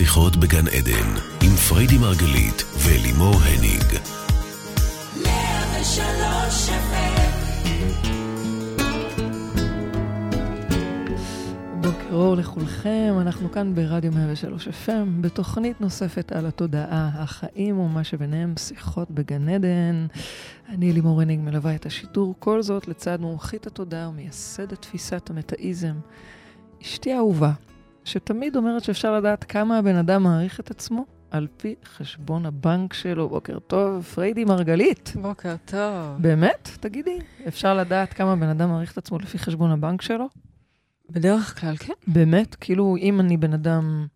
[0.00, 4.00] שיחות בגן עדן, עם פריידי מרגלית ולימור הניג.
[11.80, 14.90] בוקר אור לכולכם, אנחנו כאן ברדיו 103 FM,
[15.20, 20.06] בתוכנית נוספת על התודעה, החיים ומה שביניהם, שיחות בגן עדן.
[20.68, 25.94] אני לימור הניג מלווה את השידור, כל זאת לצד מומחית התודעה ומייסדת תפיסת המטאיזם.
[26.82, 27.52] אשתי האהובה,
[28.10, 33.28] שתמיד אומרת שאפשר לדעת כמה הבן אדם מעריך את עצמו על פי חשבון הבנק שלו.
[33.28, 35.12] בוקר טוב, פריידי מרגלית.
[35.22, 36.16] בוקר טוב.
[36.18, 36.68] באמת?
[36.80, 37.18] תגידי,
[37.48, 40.28] אפשר לדעת כמה בן אדם מעריך את עצמו לפי חשבון הבנק שלו?
[41.10, 41.92] בדרך כלל, כן.
[42.06, 42.54] באמת?
[42.54, 44.06] כאילו, אם אני בן אדם...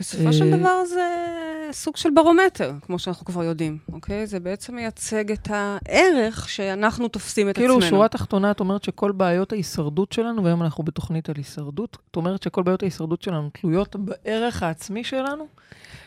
[0.00, 1.34] בסופו של אה, דבר זה
[1.72, 4.26] סוג של ברומטר, כמו שאנחנו כבר יודעים, אוקיי?
[4.26, 7.90] זה בעצם מייצג את הערך שאנחנו תופסים את כאילו, עצמנו.
[7.90, 12.42] שורה תחתונה, את אומרת שכל בעיות ההישרדות שלנו, והיום אנחנו בתוכנית על הישרדות, את אומרת
[12.42, 15.46] שכל בעיות ההישרדות שלנו תלויות בערך העצמי שלנו?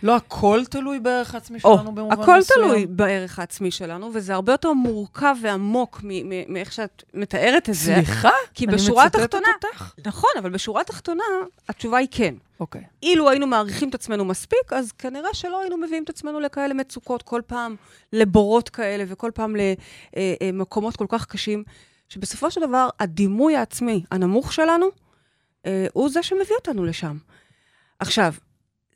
[0.04, 2.60] לא הכל תלוי בערך העצמי או, שלנו במובן הכל מסוים?
[2.60, 6.02] תלוי בערך העצמי שלנו, וזה הרבה יותר מורכב ועמוק
[6.48, 7.94] מאיך שאת מתארת את זה.
[7.96, 8.32] סליחה?
[8.54, 9.48] כי אני בשורה מצטטת התחתונה...
[9.64, 9.94] אותך?
[10.06, 11.24] נכון, אבל בשורה התחתונה,
[11.70, 12.36] התשובה היא כן.
[12.60, 12.84] אוקיי.
[13.04, 17.24] אילו היינו מעריכים את עצמנו מספיק, אז כנראה שלא היינו מביאים את עצמנו לכאלה מצוקות,
[17.24, 17.76] כל פעם
[18.14, 19.56] לבורות כאלה, וכל פעם
[20.42, 21.64] למקומות כל כך קשים,
[22.10, 24.86] שבסופו של דבר, הדימוי העצמי הנמוך שלנו,
[25.66, 27.18] אה, הוא זה שמביא אותנו לשם.
[28.00, 28.34] עכשיו,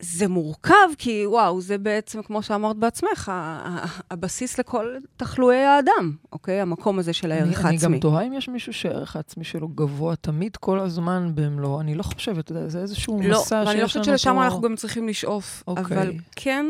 [0.01, 3.33] זה מורכב, כי וואו, זה בעצם, כמו שאמרת בעצמך, ה-
[3.65, 6.61] ה- הבסיס לכל תחלואי האדם, אוקיי?
[6.61, 7.69] המקום הזה של הערך העצמי.
[7.69, 11.81] אני גם תוהה אם יש מישהו שהערך העצמי שלו גבוה תמיד, כל הזמן במלואו.
[11.81, 14.39] אני לא חושבת, אתה יודע, זה איזשהו לא, מסע שיש לנו ואני לא חושבת שלשם
[14.39, 15.63] אנחנו גם צריכים לשאוף.
[15.67, 15.83] אוקיי.
[15.97, 16.65] אבל כן,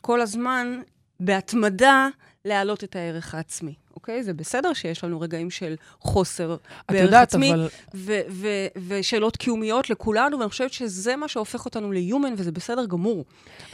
[0.00, 0.80] כל הזמן,
[1.20, 2.08] בהתמדה,
[2.44, 3.74] להעלות את הערך העצמי.
[4.00, 4.22] אוקיי?
[4.22, 6.56] זה בסדר שיש לנו רגעים של חוסר
[6.90, 7.68] בערך עצמי, אבל...
[7.94, 13.24] ו- ו- ושאלות קיומיות לכולנו, ואני חושבת שזה מה שהופך אותנו ליומן, וזה בסדר גמור.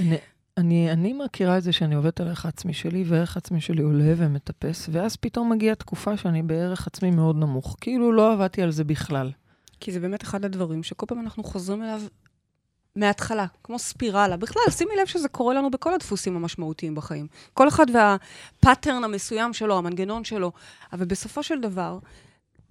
[0.00, 0.16] אני,
[0.56, 4.14] אני, אני מכירה את זה שאני עובדת על הערך העצמי שלי, וערך העצמי שלי עולה
[4.16, 7.76] ומטפס, ואז פתאום מגיעה תקופה שאני בערך עצמי מאוד נמוך.
[7.80, 9.32] כאילו לא עבדתי על זה בכלל.
[9.80, 12.02] כי זה באמת אחד הדברים שכל פעם אנחנו חוזרים אליו
[12.96, 14.36] מההתחלה, כמו ספירלה.
[14.36, 17.26] בכלל, שימי לב שזה קורה לנו בכל הדפוסים המשמעותיים בחיים.
[17.54, 20.52] כל אחד והפאטרן המסוים שלו, המנגנון שלו.
[20.92, 21.98] אבל בסופו של דבר,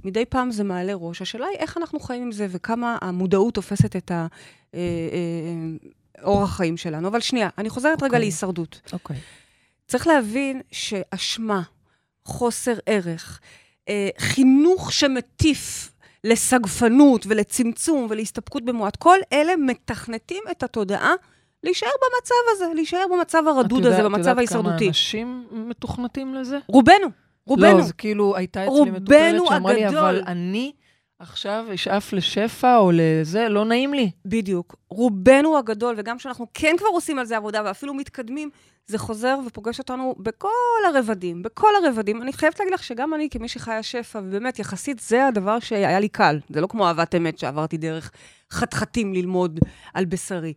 [0.03, 1.21] מדי פעם זה מעלה ראש.
[1.21, 4.27] השאלה היא איך אנחנו חיים עם זה וכמה המודעות תופסת את ה...
[4.73, 7.07] אה, אה, אורח החיים שלנו.
[7.07, 8.19] אבל שנייה, אני חוזרת רגע אוקיי.
[8.19, 8.81] להישרדות.
[8.93, 9.17] אוקיי.
[9.87, 11.61] צריך להבין שאשמה,
[12.25, 13.39] חוסר ערך,
[13.89, 15.91] אה, חינוך שמטיף
[16.25, 21.13] לסגפנות ולצמצום ולהסתפקות במועט, כל אלה מתכנתים את התודעה
[21.63, 24.77] להישאר במצב הזה, להישאר במצב הרדוד הזה, במצב את יודעת ההישרדותי.
[24.77, 26.59] כמה אנשים מתוכנתים לזה?
[26.67, 27.07] רובנו,
[27.47, 27.77] רובנו.
[27.77, 29.87] לא, זה כאילו, הייתה אצלי רובנו מטופלת שאמרה לי.
[29.87, 30.71] אבל אני
[31.19, 34.11] עכשיו אשאף לשפע או לזה, לא נעים לי.
[34.25, 34.75] בדיוק.
[34.89, 38.49] רובנו הגדול, וגם כשאנחנו כן כבר עושים על זה עבודה ואפילו מתקדמים,
[38.87, 40.49] זה חוזר ופוגש אותנו בכל
[40.87, 42.21] הרבדים, בכל הרבדים.
[42.21, 46.09] אני חייבת להגיד לך שגם אני, כמי שחיה שפע, ובאמת, יחסית זה הדבר שהיה לי
[46.09, 46.39] קל.
[46.49, 48.11] זה לא כמו אהבת אמת שעברתי דרך
[48.51, 49.59] חתחתים ללמוד
[49.93, 50.53] על בשרי.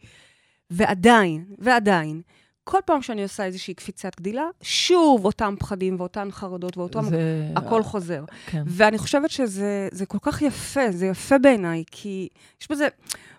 [0.70, 2.22] ועדיין, ועדיין,
[2.70, 7.04] כל פעם שאני עושה איזושהי קפיצת גדילה, שוב אותם פחדים ואותן חרדות ואותם...
[7.04, 7.48] זה...
[7.56, 8.24] הכל חוזר.
[8.46, 8.62] כן.
[8.66, 12.28] ואני חושבת שזה זה כל כך יפה, זה יפה בעיניי, כי
[12.60, 12.88] יש בזה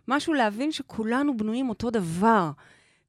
[0.08, 2.52] משהו להבין שכולנו בנויים אותו דבר.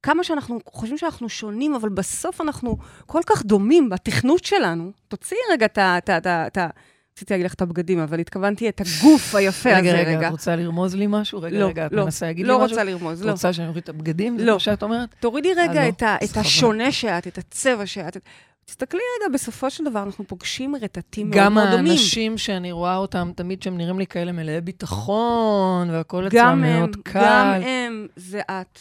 [0.02, 2.76] כמה שאנחנו חושבים שאנחנו שונים, אבל בסוף אנחנו
[3.06, 4.92] כל כך דומים בתכנות שלנו.
[5.08, 6.68] תוציאי רגע את ה...
[7.14, 10.10] את את את רציתי להגיד לך את הבגדים, אבל התכוונתי את הגוף היפה הזה רגע,
[10.10, 10.26] רגע.
[10.26, 11.42] את רוצה לרמוז לי משהו?
[11.42, 12.76] רגע, לא, רגע, את לא, מנסה להגיד לא לי משהו?
[12.76, 13.30] רוצה לרמוז, את לא.
[13.30, 14.38] רוצה שאני אוריד את הבגדים?
[14.38, 14.52] זה לא.
[14.52, 15.08] מה שאת אומרת?
[15.20, 15.88] תורידי רגע אה, לא.
[15.88, 16.36] את, ה, את.
[16.36, 18.16] השונה שאת, את הצבע שאת.
[18.64, 21.86] תסתכלי רגע, בסופו של דבר אנחנו פוגשים רטטים מאוד גם מאוד דומים.
[21.86, 26.96] האנשים שאני רואה אותם, תמיד שהם נראים לי כאלה מלאי ביטחון, והכל אצלם גם מאוד
[27.02, 27.20] קל.
[27.22, 28.78] גם הם, זה את.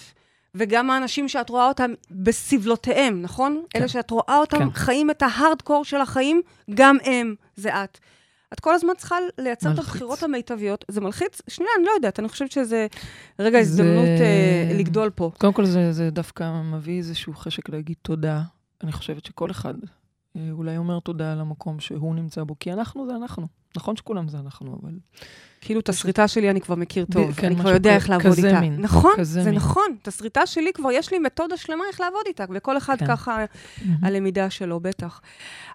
[0.56, 3.64] וגם האנשים שאת רואה אותם בסבלותיהם, נכון?
[3.70, 3.80] כן.
[3.80, 4.72] אלה שאת רואה אותם כן.
[4.74, 6.42] חיים את ההארדקור של החיים,
[6.74, 8.00] גם הם, זה את.
[8.54, 9.90] את כל הזמן צריכה לייצר את מלחיץ.
[9.90, 10.86] הבחירות המיטביות.
[10.88, 11.42] זה מלחיץ?
[11.48, 12.88] שנייה, אני לא יודעת, אני חושבת שזה
[13.40, 15.32] רגע זה- הזדמנות אה, לגדול פה.
[15.38, 18.42] קודם כל, זה, זה דווקא מביא איזשהו חשק להגיד תודה.
[18.84, 19.74] אני חושבת שכל אחד
[20.52, 23.48] אולי אומר תודה על המקום שהוא נמצא בו, כי אנחנו זה אנחנו.
[23.78, 24.92] נכון שכולם זה אנחנו, אבל...
[25.62, 28.48] כאילו, את הסריטה שלי אני כבר מכיר טוב, כן, אני כבר יודע איך לעבוד כזה
[28.48, 28.60] איתה.
[28.60, 29.56] מין, נכון, כזה זה מין.
[29.60, 29.96] נכון.
[30.02, 33.08] את הסריטה שלי כבר יש לי מתודה שלמה איך לעבוד איתה, וכל אחד כן.
[33.08, 33.46] ככה,
[34.02, 35.22] הלמידה שלו, בטח.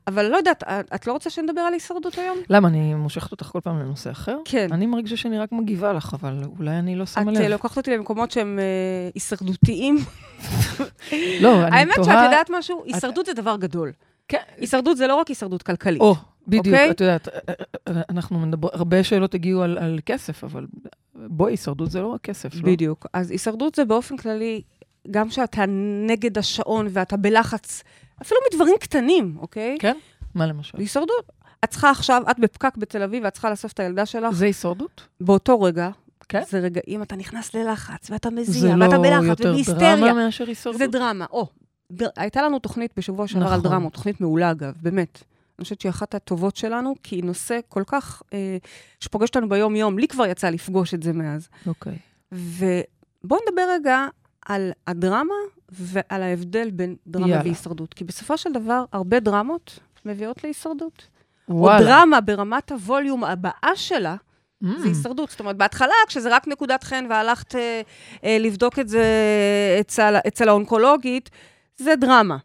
[0.06, 2.39] אבל לא יודעת, את- את לא רוצה שנדבר על הישרדות היום?
[2.50, 4.37] למה, אני מושכת אותך כל פעם לנושא אחר?
[4.45, 4.69] כן.
[4.73, 7.43] אני מרגישה שאני רק מגיבה לך, אבל אולי אני לא שמה את לב.
[7.43, 8.65] אה, לוקחת אותי למקומות שהם אה,
[9.15, 9.97] הישרדותיים.
[11.41, 12.05] לא, אני האמת תוהה...
[12.07, 12.83] שאת יודעת משהו?
[12.87, 13.93] הישרדות זה דבר גדול.
[14.29, 14.38] כן.
[14.56, 16.00] הישרדות זה לא רק הישרדות כלכלית.
[16.00, 16.15] או,
[16.49, 16.91] בדיוק, אוקיי?
[16.91, 17.29] את יודעת,
[17.87, 20.67] אנחנו מדבר, הרבה שאלות הגיעו על, על כסף, אבל
[21.15, 22.62] בואי, הישרדות זה לא רק כסף, לא?
[22.62, 23.06] בדיוק.
[23.12, 24.62] אז הישרדות זה באופן כללי,
[25.11, 25.65] גם כשאתה
[26.06, 27.82] נגד השעון ואתה בלחץ,
[28.23, 29.76] אפילו מדברים קטנים, אוקיי?
[29.81, 29.97] כן?
[30.35, 30.79] מה למשל?
[30.79, 31.32] הישרדות.
[31.65, 35.09] את צריכה עכשיו, את בפקק בתל אביב, ואת צריכה לאסוף את הילדה שלך, זה הישרדות?
[35.21, 35.91] באותו רגע,
[36.29, 36.43] כן.
[36.49, 39.97] זה רגעים, אתה נכנס ללחץ, ואתה זה מזיע, לא ואתה בלחץ, יותר ובהיסטריה.
[39.97, 40.79] דרמה מאשר הישרדות?
[40.79, 41.26] זה דרמה.
[41.31, 41.49] או,
[42.17, 43.71] הייתה לנו תוכנית בשבוע שעבר על נכון.
[43.71, 45.23] דרמות, תוכנית מעולה אגב, באמת.
[45.59, 48.57] אני חושבת שהיא אחת הטובות שלנו, כי היא נושא כל כך, אה,
[49.01, 51.49] שפוגש אותנו ביום-יום, לי כבר יצא לפגוש את זה מאז.
[51.67, 51.97] אוקיי.
[52.33, 54.07] ובואו נדבר רגע
[54.47, 55.35] על הדרמה
[55.71, 57.43] ועל ההבדל בין דרמה יאללה.
[57.43, 57.95] והישרדות.
[57.95, 61.07] כי בסופו של דבר, הרבה דרמות מביאות להישרדות.
[61.49, 61.79] וואלה.
[61.79, 64.17] או דרמה ברמת הווליום הבאה שלה,
[64.65, 64.67] Mm.
[64.79, 65.31] זה הישרדות.
[65.31, 67.81] זאת אומרת, בהתחלה, כשזה רק נקודת חן והלכת אה,
[68.25, 69.05] אה, לבדוק את זה
[69.81, 71.31] אצל, אצל האונקולוגית,
[71.76, 72.37] זה דרמה.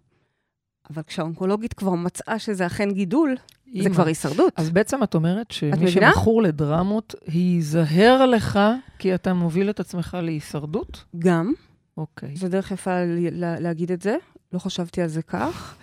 [0.90, 3.94] אבל כשהאונקולוגית כבר מצאה שזה אכן גידול, זה אימא.
[3.94, 4.54] כבר הישרדות.
[4.56, 5.92] אז בעצם את אומרת שמי מבינה?
[5.92, 8.60] שמכור לדרמות, ייזהר לך
[9.00, 11.04] כי אתה מוביל את עצמך להישרדות?
[11.20, 11.54] גם,
[11.98, 12.36] אוקיי.
[12.36, 14.16] זו דרך יפה ל- ל- להגיד את זה,
[14.54, 15.76] לא חשבתי על זה כך.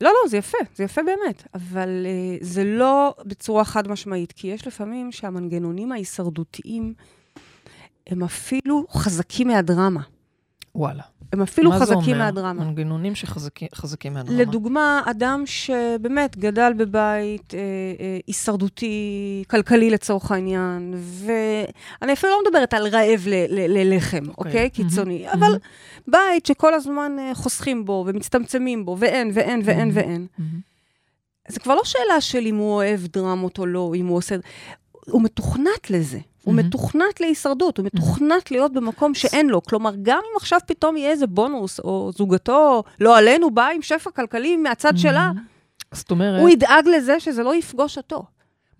[0.00, 4.46] לא, לא, זה יפה, זה יפה באמת, אבל uh, זה לא בצורה חד משמעית, כי
[4.46, 6.94] יש לפעמים שהמנגנונים ההישרדותיים
[8.06, 10.00] הם אפילו חזקים מהדרמה.
[10.74, 11.02] וואלה.
[11.32, 12.24] הם אפילו מה זה חזקים אומר?
[12.24, 12.64] מהדרמה.
[12.64, 14.38] מנגנונים שחזקים חזקים מהדרמה.
[14.38, 17.58] לדוגמה, אדם שבאמת גדל בבית אה,
[18.00, 24.52] אה, הישרדותי, כלכלי לצורך העניין, ואני אפילו לא מדברת על רעב ללחם, אוקיי.
[24.52, 24.70] אוקיי?
[24.70, 25.26] קיצוני.
[25.26, 25.42] מהמם.
[25.42, 25.58] אבל
[26.08, 29.90] בית שכל הזמן אה, חוסכים בו ומצטמצמים בו, ואין, ואין, ואין, מהמם.
[29.94, 30.26] ואין.
[30.38, 30.60] מהמם.
[31.48, 34.36] זה כבר לא שאלה של אם הוא אוהב דרמות או לא, אם הוא עושה...
[35.06, 36.18] הוא מתוכנת לזה.
[36.44, 36.54] הוא.
[36.54, 39.62] מתוכנת להישרדות, הוא מתוכנת להיות במקום שאין לו.
[39.62, 44.10] כלומר, גם אם עכשיו פתאום יהיה איזה בונוס, או זוגתו, לא עלינו, באה עם שפע
[44.10, 45.44] כלכלי מהצד שלה, מהמם.
[45.92, 48.24] זאת אומרת, הוא ידאג לזה שזה לא יפגוש אותו.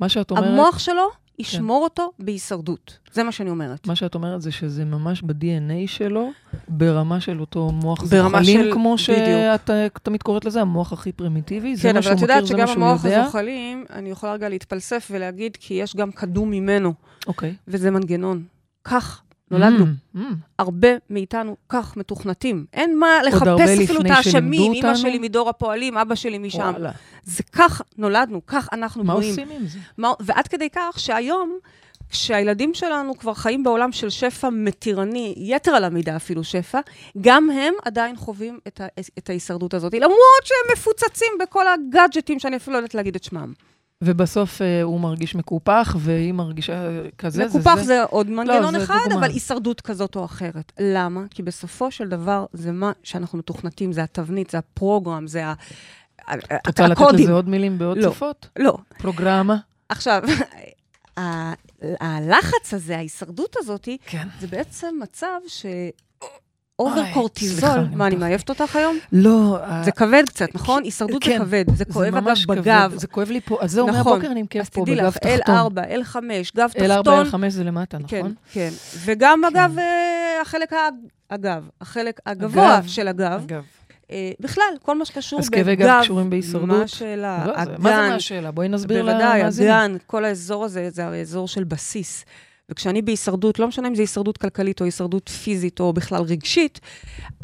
[0.01, 2.99] מה שאת אומרת, המוח שלו ישמור אותו בהישרדות.
[3.13, 3.87] זה מה שאני אומרת.
[3.87, 6.31] מה שאת אומרת זה שזה ממש ב-DNA שלו,
[6.69, 8.99] ברמה של אותו מוח זוחלים, של- כמו.
[8.99, 12.29] שאת אה, תמיד קוראת לזה, המוח הכי פרימיטיבי, זה כן, מה אבל שהוא את מכיר,
[12.31, 13.23] יודעת זה שגם מה שהוא המוח יודע.
[13.23, 16.95] הזוחלים, אני יכולה רגע להתפלסף ולהגיד, כי יש גם קדום ממנו,
[17.27, 17.55] אוקיי.
[17.69, 18.43] וזה מנגנון.
[18.85, 19.85] כך נולדנו.
[19.85, 20.21] Mm, mm.
[20.59, 22.67] הרבה מאיתנו כך מתוכנתים.
[22.73, 24.97] אין מה לחפש אפילו את האשמים, אותנו?
[24.97, 26.59] שלי מדור הפועלים, אבא שלי משם.
[26.59, 26.91] וואלה.
[27.25, 29.31] זה כך נולדנו, כך אנחנו מה בנויים.
[29.31, 29.79] עושים עם זה?
[29.99, 31.59] מה, ועד כדי כך שהיום,
[32.11, 36.81] כשהילדים שלנו כבר חיים בעולם של שפע מתירני, יתר על המידה אפילו שפע,
[37.21, 38.87] גם הם עדיין חווים את, ה,
[39.19, 43.53] את ההישרדות הזאת, למרות שהם מפוצצים בכל הגאדג'טים שאני אפילו לא יודעת להגיד את שמם.
[44.05, 47.83] ובסוף אה, הוא מרגיש מקופח, והיא מרגישה כזה, זה מקופח זה.
[47.85, 49.19] זה עוד מנגנון זה אחד, דוגמה.
[49.21, 50.73] אבל הישרדות כזאת או אחרת.
[50.81, 51.21] למה?
[51.31, 55.55] כי בסופו של דבר זה מה שאנחנו מתוכנתים, זה התבנית, זה הפרוגרם, זה ה-
[56.33, 57.25] את רוצה לתת הקודים.
[57.25, 58.13] לזה עוד מילים בעוד לא.
[58.13, 58.49] שפות?
[58.59, 58.77] לא.
[58.99, 59.57] פרוגרמה?
[59.89, 60.23] עכשיו,
[62.01, 64.29] הלחץ הזה, ההישרדות הזאת, כן.
[64.41, 65.67] זה בעצם מצב ש...
[66.79, 68.21] אובר קורטיזול, מה, אני מתחת.
[68.21, 68.99] מעייפת אותך היום?
[69.13, 70.83] לא, זה כבד קצת, נכון?
[70.83, 72.93] הישרדות זה כן, כבד, זה כואב אגב בגב.
[72.97, 74.13] זה כואב לי פה, אז זהו, נכון.
[74.13, 75.73] מהבוקר אני עם כאב אז פה תדעי בגב לך, תחתון.
[75.77, 76.17] L4, L5,
[76.57, 77.27] גב L4, תחתון.
[77.27, 78.35] L5 זה למטה, כן, נכון?
[78.53, 78.71] כן.
[79.05, 79.57] וגם כן.
[79.59, 79.85] אגב, אה,
[80.43, 80.89] החלק ה-
[81.31, 82.87] הגב, החלק הגבוה הגב.
[82.87, 83.41] של הגב.
[83.47, 83.63] אגב.
[84.11, 85.59] אה, בכלל, כל מה שקשור אז בגב.
[85.59, 86.69] כאבי גב קשורים בהישרדות?
[86.69, 87.45] מה השאלה?
[87.47, 88.51] לא, מה זה מה השאלה?
[88.51, 89.73] בואי נסביר בוודאי, למאזינים.
[89.73, 92.25] הגן, כל האזור הזה, זה האזור של בסיס.
[92.71, 96.81] וכשאני בהישרדות, לא משנה אם זה הישרדות כלכלית או הישרדות פיזית או בכלל רגשית,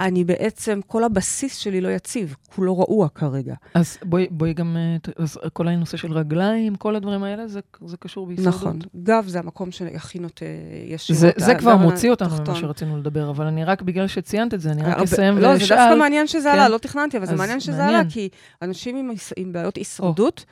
[0.01, 3.55] אני בעצם, כל הבסיס שלי לא יציב, כולו רעוע כרגע.
[3.75, 7.97] אז בואי, בואי גם, אה, אז כל הנושא של רגליים, כל הדברים האלה, זה, זה
[7.97, 8.55] קשור בהישרדות.
[8.55, 8.79] נכון.
[9.03, 10.45] גב זה המקום שהכי נוטה
[10.87, 11.21] ישירות.
[11.21, 12.37] זה, זה כבר מוציא אותנו.
[12.47, 15.67] ממה שרצינו לדבר, אבל אני רק, בגלל שציינת את זה, אני רק אסיים לא, ואשאל.
[15.67, 16.55] זה דווקא מעניין שזה כן.
[16.55, 17.95] עלה, לא תכננתי, אבל זה מעניין שזה מעניין.
[17.95, 18.29] עלה, כי
[18.63, 20.45] אנשים עם, עם בעיות הישרדות,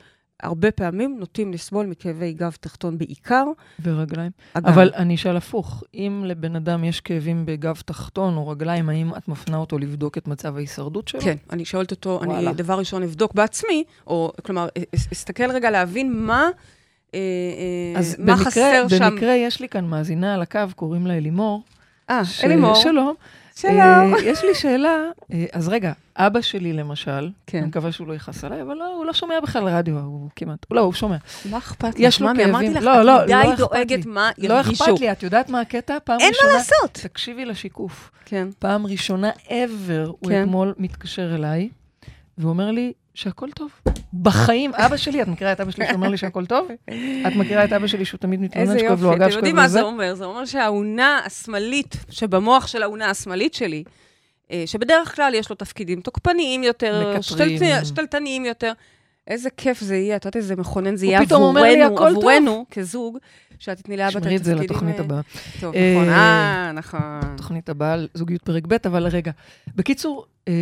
[0.43, 3.43] הרבה פעמים נוטים לסבול מכאבי גב תחתון בעיקר.
[3.83, 4.31] ורגליים.
[4.53, 9.15] אגב, אבל אני אשאל הפוך, אם לבן אדם יש כאבים בגב תחתון או רגליים, האם
[9.17, 11.21] את מפנה אותו לבדוק את מצב ההישרדות שלו?
[11.21, 12.49] כן, אני שואלת אותו, וואלה.
[12.49, 16.49] אני דבר ראשון אבדוק בעצמי, או כלומר, אס- אסתכל רגע להבין מה,
[17.13, 17.19] אה,
[17.93, 19.09] אה, אז מה במקרה, חסר שם.
[19.11, 21.63] במקרה יש לי כאן מאזינה על הקו, קוראים לה אלימור.
[22.09, 22.75] אה, ש- אלימור.
[22.75, 23.13] שלום.
[23.61, 24.13] שלום.
[24.13, 24.97] אה, יש לי שאלה,
[25.33, 27.57] אה, אז רגע, אבא שלי למשל, כן.
[27.57, 30.65] אני מקווה שהוא לא יכעס עליי, אבל לא, הוא לא שומע בכלל רדיו, הוא כמעט,
[30.71, 31.17] לא, הוא שומע.
[31.49, 31.95] מה אכפת לך?
[31.99, 32.69] יש לו ממי, אמרתי.
[32.69, 34.05] לך, לא, את לא, מדי לא דואגת.
[34.05, 34.83] מה לא ירגישו.
[34.83, 35.97] אכפת לי, את יודעת מה הקטע?
[36.03, 36.51] פעם אין ראשונה...
[36.51, 36.91] מה לעשות.
[36.91, 38.11] תקשיבי לשיקוף.
[38.25, 38.47] כן.
[38.59, 40.43] פעם ראשונה ever, הוא כן.
[40.43, 41.69] אתמול מתקשר אליי,
[42.37, 43.71] ואומר לי שהכל טוב.
[44.13, 46.67] בחיים, אבא שלי, את מכירה את אבא שלי שאומר לי שהכל טוב?
[47.27, 49.15] את מכירה את אבא שלי שהוא תמיד מתלונן איזה שכואב לו יופי.
[49.15, 49.73] הגב, אתם שכואב יודעים לו מה זה?
[49.73, 50.15] זה אומר?
[50.15, 53.83] זה אומר שהאונה השמאלית, שבמוח של האונה השמאלית שלי,
[54.51, 57.15] אה, שבדרך כלל יש לו תפקידים תוקפניים יותר,
[57.83, 58.71] שתלטניים יותר,
[59.27, 62.05] איזה כיף זה יהיה, את יודעת איזה מכונן זה יהיה עבורנו.
[62.05, 63.17] עבורנו, כזוג,
[63.59, 65.21] שאת תתני לאבא את שמרי את זה התפקידים, לתוכנית אה, הבאה.
[65.59, 67.35] טוב, אה, נכון, אה, נכון.
[67.37, 69.31] תוכנית הבאה על זוגיות פרק ב', אבל רגע.
[69.75, 70.53] בקיצור, אה,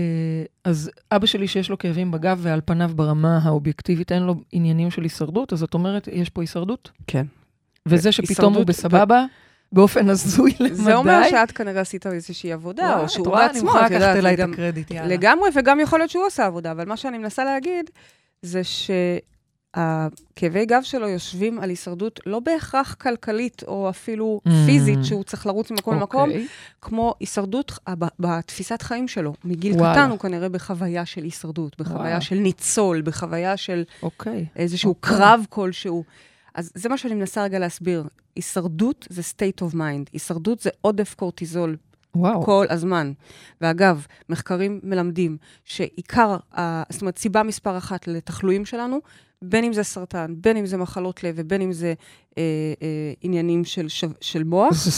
[0.63, 5.03] אז אבא שלי שיש לו כאבים בגב ועל פניו ברמה האובייקטיבית אין לו עניינים של
[5.03, 6.91] הישרדות, אז את אומרת, יש פה הישרדות?
[7.07, 7.25] כן.
[7.85, 9.25] וזה שפתאום הוא בסבבה,
[9.71, 10.75] באופן הזוי למדי.
[10.75, 14.01] זה אומר שאת כנראה עשית איזושהי עבודה, או את שהוא אני בעצמו, מוכרחה את לקחת
[14.01, 15.07] יודעת, אליי את הקרדיט, יאללה.
[15.07, 17.89] לגמרי, וגם יכול להיות שהוא עושה עבודה, אבל מה שאני מנסה להגיד,
[18.41, 18.61] זה
[19.75, 24.49] שהכאבי גב שלו יושבים על הישרדות לא בהכרח כלכלית, או אפילו Mm.
[24.65, 26.47] פיזית, שהוא צריך לרוץ ממקום למקום, אוקיי.
[26.81, 29.33] כמו הישרדות ה- ב- בתפיסת חיים שלו.
[29.43, 29.93] מגיל וואלה.
[29.93, 32.21] קטן הוא כנראה בחוויה של הישרדות, בחוויה וואלה.
[32.21, 34.45] של ניצול, בחוויה של אוקיי.
[34.55, 35.17] איזשהו אוקיי.
[35.17, 36.03] קרב כלשהו.
[36.55, 38.03] אז זה מה שאני מנסה רגע להסביר.
[38.35, 40.09] הישרדות זה state of mind.
[40.13, 41.77] הישרדות זה עודף קורטיזול
[42.15, 42.43] וואו.
[42.45, 43.11] כל הזמן.
[43.61, 46.37] ואגב, מחקרים מלמדים שעיקר,
[46.89, 48.99] זאת אומרת, סיבה מספר אחת לתחלואים שלנו,
[49.41, 51.93] בין אם זה סרטן, בין אם זה מחלות לב ובין אם זה
[52.37, 52.43] אה,
[52.81, 52.87] אה,
[53.21, 54.91] עניינים של, שו- של מוח, זה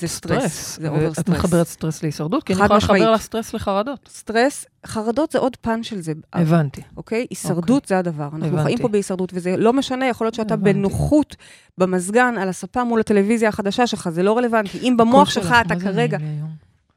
[0.00, 0.42] זה סטרס.
[0.42, 0.78] סטרס.
[0.80, 1.28] זה over stress.
[1.28, 2.44] מחברת סטרס להישרדות?
[2.44, 2.76] כי אני יכולה.
[2.78, 4.08] לחבר לה סטרס לחרדות.
[4.12, 6.12] סטרס, חרדות זה עוד פן של זה.
[6.32, 6.80] הבנתי.
[6.96, 7.26] אוקיי?
[7.30, 8.24] הישרדות זה הדבר.
[8.24, 8.62] אנחנו הבנתי.
[8.62, 10.72] חיים פה בהישרדות, וזה לא משנה, יכול להיות שאתה הבנתי.
[10.72, 11.36] בנוחות
[11.78, 14.78] במזגן, על הספה מול הטלוויזיה החדשה שלך, זה לא רלוונטי.
[14.78, 16.18] אם במוח שלך אתה כרגע...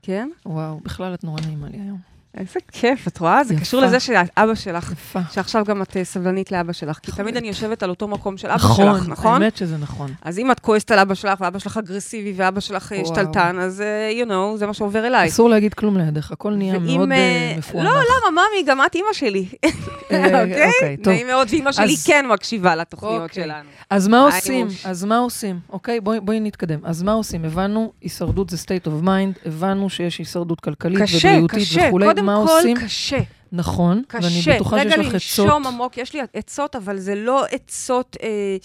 [0.01, 0.29] כן?
[0.45, 2.12] וואו, בכלל את נורא נעימה לי היום.
[2.37, 3.43] איזה כיף, את רואה?
[3.43, 3.61] זה יפה.
[3.61, 5.19] קשור לזה שאבא שלך, יפה.
[5.31, 8.47] שעכשיו גם את אה, סבלנית לאבא שלך, כי תמיד אני יושבת על אותו מקום של
[8.47, 9.41] אבא נכון, שלך, נכון?
[9.43, 10.11] האמת שזה נכון.
[10.21, 13.07] אז אם את כועסת על אבא שלך, ואבא שלך אגרסיבי, ואבא שלך אה, וואו.
[13.07, 15.27] שתלטן, אז אה, you know, זה מה שעובר אליי.
[15.29, 17.89] אסור להגיד כלום לידך, הכל נהיה ואם, מאוד אה, מפוענח.
[17.89, 19.45] לא, למה, ממי, גם את אימא שלי.
[20.03, 20.43] אוקיי?
[20.45, 21.13] אוקיי, טוב.
[21.13, 23.43] נעים מאוד, ואימא שלי כן מקשיבה לתוכניות אוקיי.
[23.43, 23.69] שלנו.
[23.89, 24.67] אז מה עושים?
[24.85, 25.59] אז מה עושים?
[25.69, 26.79] אוקיי, בואי נתקדם.
[26.83, 27.45] אז מה עושים?
[27.45, 31.67] הבנו, הישרדות זה state of mind, הבנו שיש הישרדות כלכלית ובריאותית.
[31.87, 32.22] וכולי.
[32.25, 32.77] קודם מה כל, עושים?
[32.77, 33.19] קשה.
[33.51, 34.55] נכון, ואני קשה.
[34.55, 35.45] בטוחה שיש רגע לך עצות.
[35.45, 38.17] לנשום עמוק, יש לי עצות, אבל זה לא עצות...
[38.23, 38.57] אה,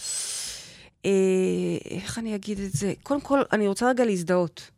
[1.07, 1.11] אה,
[1.91, 2.93] איך אני אגיד את זה?
[3.03, 4.71] קודם כל, אני רוצה רגע להזדהות.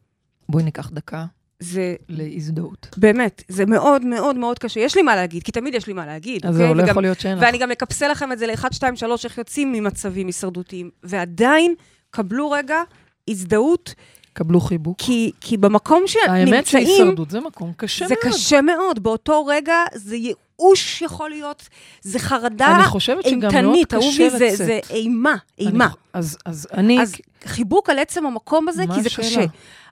[0.48, 1.24] בואי ניקח דקה
[1.60, 2.88] זה להזדהות.
[2.96, 4.80] באמת, זה מאוד מאוד מאוד קשה.
[4.80, 6.66] יש לי מה להגיד, כי תמיד יש לי מה להגיד, אז אוקיי?
[6.66, 7.44] זהו, לא וגם- יכול להיות שאין לך.
[7.46, 10.90] ואני גם אקפסל לכם את זה ל-1, 2, 3, איך יוצאים ממצבים הישרדותיים.
[11.02, 11.74] ועדיין,
[12.10, 12.82] קבלו רגע
[13.28, 13.94] הזדהות,
[14.32, 14.96] קבלו חיבוק.
[14.98, 18.34] כי, כי במקום האמת שנמצאים, שהישרדות זה מקום קשה זה מאוד.
[18.34, 19.02] קשה מאוד.
[19.02, 21.68] באותו רגע זה ייאוש יכול להיות,
[22.02, 24.56] זה חרדה אני חושבת שגם מאוד אימתנית, קשה אהובי, זה, לצאת.
[24.66, 25.88] זה אימה, אני אימה.
[25.88, 27.02] ח- אז אז אני...
[27.02, 29.28] אז חיבוק על עצם המקום הזה, כי זה השאלה?
[29.28, 29.44] קשה.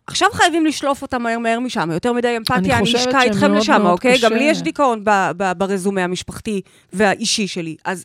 [0.07, 3.83] עכשיו חייבים לשלוף אותם מהר מהר משם, יותר מדי אמפתיה, אני אני אשקע איתכם לשם,
[3.83, 4.15] מאוד אוקיי?
[4.19, 4.29] קשה.
[4.29, 6.61] גם לי יש דיכאון ב- ב- ברזומה המשפחתי
[6.93, 8.05] והאישי שלי, אז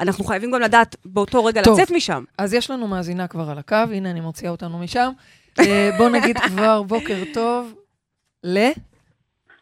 [0.00, 1.80] אנחנו חייבים גם לדעת באותו רגע טוב.
[1.80, 2.24] לצאת משם.
[2.38, 5.10] אז יש לנו מאזינה כבר על הקו, הנה, אני מוציאה אותנו משם.
[5.60, 7.74] אה, בואו נגיד כבר בוקר טוב
[8.44, 8.58] ל...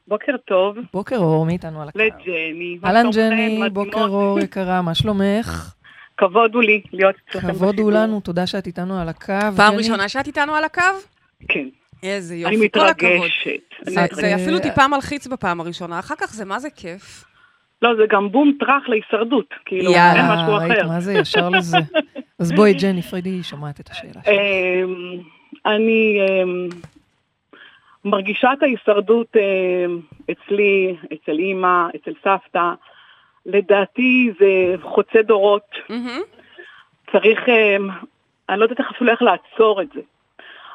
[0.08, 1.98] בוקר טוב, בוקר אור, מי איתנו על הקו?
[1.98, 2.78] לג'ני.
[2.84, 3.10] אהלן?
[3.14, 3.60] ג'ני.
[3.72, 5.74] בוקר אור יקרה, מה שלומך?
[6.16, 7.90] כבוד הוא לי להיות אצלכם כבוד הוא בשידור.
[8.04, 9.32] לנו, תודה שאת איתנו על הקו.
[9.56, 9.74] פעם.
[9.74, 10.82] ראשונה שאת איתנו על הקו?
[11.48, 11.68] כן,
[12.02, 13.10] איזה אני יופי, כל הכבוד.
[13.12, 13.60] מתרגשת.
[13.94, 17.24] זה- אני- זה אה, אפילו טיפה מלחיץ בפעם הראשונה, אחר כך זה מה זה כיף.
[17.82, 20.88] לא, זה גם בום טראח להישרדות, כאילו, יאללה, אין משהו ראית אחר.
[20.88, 21.78] מה זה, ישר לזה.
[22.38, 24.24] אז בואי, ג'ני, פרידי, שומעת את השאלה שלך.
[25.66, 26.68] אני אמ,
[28.04, 30.00] מרגישה את ההישרדות אמ,
[30.30, 32.72] אצלי, אצל אימא, אצל סבתא.
[33.46, 34.46] לדעתי זה
[34.82, 35.62] חוצה דורות.
[37.12, 37.88] צריך, אמ,
[38.48, 40.00] אני לא יודעת איך אפילו איך לעצור את זה.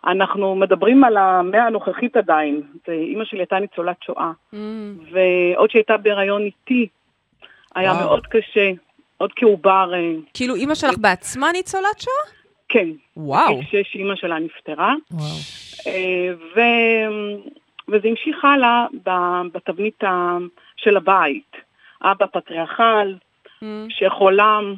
[0.07, 2.61] אנחנו מדברים על המאה הנוכחית עדיין.
[2.87, 4.31] זה- אימא שלי הייתה ניצולת שואה.
[4.53, 4.97] מהמם.
[5.11, 6.87] ועוד שהייתה בהיריון איתי,
[7.75, 8.05] היה וואו.
[8.05, 8.71] מאוד קשה,
[9.17, 9.91] עוד כעובר,
[10.33, 12.35] כאילו, אימא שלך בעצמה ניצולת שואה?
[12.69, 13.61] כן, וואו.
[13.63, 15.25] שש אימא שלה נפטרה, וואו.
[15.87, 16.59] אה, ו...
[17.87, 18.85] וזה המשיך הלאה
[19.51, 20.37] בתבנית ה...
[20.75, 21.51] של הבית.
[22.01, 23.13] אבא פטריארכל,
[23.61, 23.87] מהמם.
[23.89, 24.73] שחולם,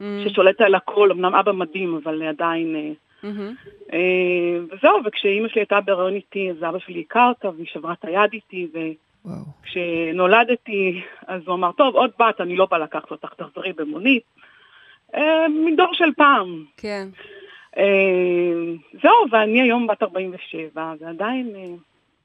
[0.00, 0.28] מהמם.
[0.28, 2.76] ששולט על הכל, אמנם אבא מדהים, אבל עדיין...
[2.76, 2.90] אה,
[3.22, 3.54] מהמם.
[3.92, 8.04] אה, וזהו, וכשאימא שלי הייתה בהיריון איתי, אז אבא שלי הכר אותה, והיא שברה את
[8.04, 8.78] היד איתי, ו...
[9.24, 9.44] וואו.
[9.62, 14.22] כשנולדתי, אז הוא אמר, טוב, עוד בת, אני לא בא לקחת אותך, תחזרי במונית.
[15.14, 16.64] אה, מדור של פעם.
[16.76, 17.08] כן.
[17.78, 17.82] אה,
[19.02, 21.64] זהו, ואני היום בת 47, ועדיין אה,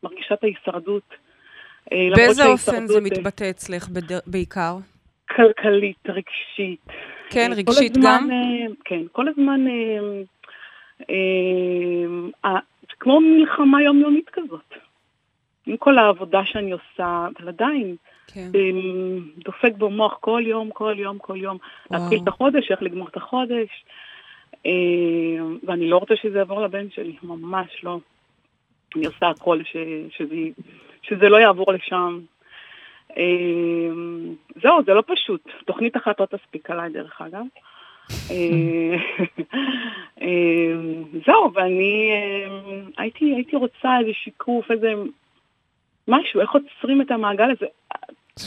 [0.04, 1.14] מרגישה את ההישרדות.
[1.92, 3.88] אה, באיזה אופן זה מתבטא אצלך
[4.28, 4.78] בעיקר?
[5.36, 6.86] כלכלית, רגשית.
[7.30, 8.32] כן, כל רגשית הזמן, גם?
[8.32, 10.00] אה, כן, כל הזמן, אה,
[11.10, 12.60] אה, אה,
[13.00, 14.74] כמו מלחמה יומיומית כזאת.
[15.66, 17.96] עם כל העבודה שאני עושה, אבל עדיין,
[18.34, 18.52] כן.
[19.46, 21.58] דופק במוח כל יום, כל יום, כל יום.
[21.92, 22.02] וואו.
[22.02, 23.86] להתחיל את החודש, איך לגמור את החודש.
[24.66, 28.00] אמ, ואני לא רוצה שזה יעבור לבן שלי, ממש לא.
[28.96, 29.76] אני עושה הכל ש,
[30.10, 30.36] שזה,
[31.02, 32.20] שזה לא יעבור לשם.
[33.18, 35.42] אמ, זהו, זה לא פשוט.
[35.66, 37.46] תוכנית אחת לא תספיק עליי, דרך אגב.
[38.32, 38.96] אה,
[41.26, 42.12] זהו, ואני
[42.98, 44.94] הייתי, הייתי רוצה איזה שיקוף, איזה
[46.08, 47.66] משהו, איך עוצרים את המעגל הזה.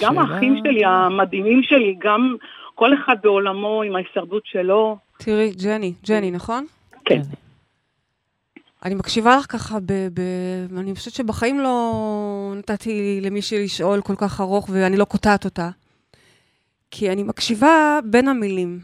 [0.00, 2.36] גם האחים שלי, המדהימים שלי, גם
[2.74, 4.98] כל אחד בעולמו עם ההישרדות שלו.
[5.18, 6.66] תראי, ג'ני, ג'ני, נכון?
[7.04, 7.22] כן.
[8.84, 10.20] אני מקשיבה לך ככה, ב, ב,
[10.78, 15.70] אני חושבת שבחיים לא נתתי למישהי לשאול כל כך ארוך ואני לא קוטעת אותה.
[16.90, 18.78] כי אני מקשיבה בין המילים.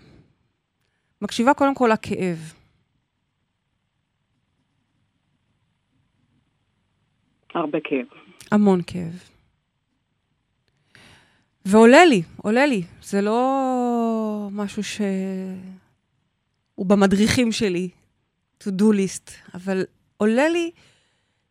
[1.22, 2.52] מקשיבה קודם כל לכאב.
[7.54, 8.06] הרבה כאב.
[8.50, 9.37] המון כאב.
[11.70, 12.82] ועולה לי, עולה לי.
[13.02, 15.00] זה לא משהו ש...
[16.74, 17.88] הוא במדריכים שלי,
[18.62, 19.84] to do list, אבל
[20.16, 20.70] עולה לי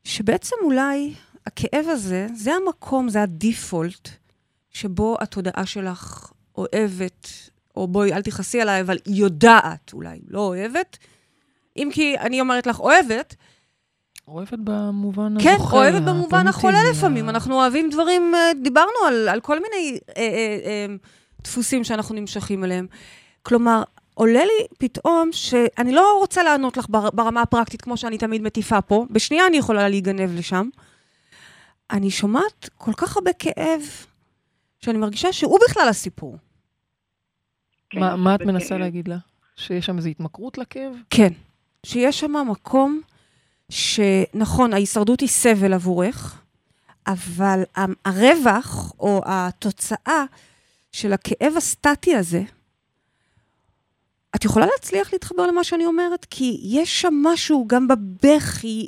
[0.04, 1.14] שבעצם אולי
[1.46, 4.10] הכאב הזה, זה המקום, זה הדיפולט,
[4.72, 7.28] שבו התודעה שלך אוהבת,
[7.76, 10.98] או בואי, אל תכעסי עליי, אבל יודעת, אולי לא אוהבת,
[11.78, 13.36] אם כי אני אומרת לך אוהבת,
[14.28, 15.72] אוהבת במובן כן, הזוכה.
[15.72, 17.30] כן, אוהבת במובן החולה לפעמים.
[17.30, 20.28] אנחנו אוהבים דברים, אה, דיברנו על, על כל מיני אה, אה,
[20.66, 20.96] אה,
[21.44, 22.88] דפוסים שאנחנו נמשכים אליהם.
[23.44, 28.42] כלומר, עולה לי פתאום שאני לא רוצה לענות לך בר, ברמה הפרקטית, כמו שאני תמיד
[28.42, 30.70] מטיפה פה, בשנייה אני יכולה להיגנב לשם.
[31.92, 33.82] אני שומעת כל כך הרבה כאב,
[34.80, 36.38] שאני מרגישה שהוא בכלל הסיפור.
[37.90, 38.78] כן, מה- מה את מנסה.
[38.78, 39.18] להגיד לה?
[39.56, 40.94] שיש שם איזו התמכרות לכאב?
[41.10, 41.34] כן.
[41.86, 43.02] שיש שם מקום
[43.70, 46.42] שנכון, ההישרדות היא סבל עבורך,
[47.08, 47.64] אבל
[48.06, 50.24] הרווח או התוצאה
[50.92, 52.42] של הכאב הסטטי הזה,
[54.36, 56.26] את יכולה להצליח להתחבר למה שאני אומרת?
[56.30, 58.88] כי יש שם משהו גם בבכי,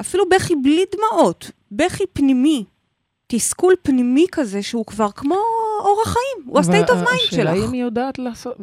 [0.00, 2.64] אפילו בכי בלי דמעות, בכי פנימי,
[3.26, 5.38] תסכול פנימי כזה שהוא כבר כמו
[5.80, 7.64] אורח חיים, הוא ה-state of mind השאלה שלך.
[7.68, 8.56] אם היא יודעת לעשות...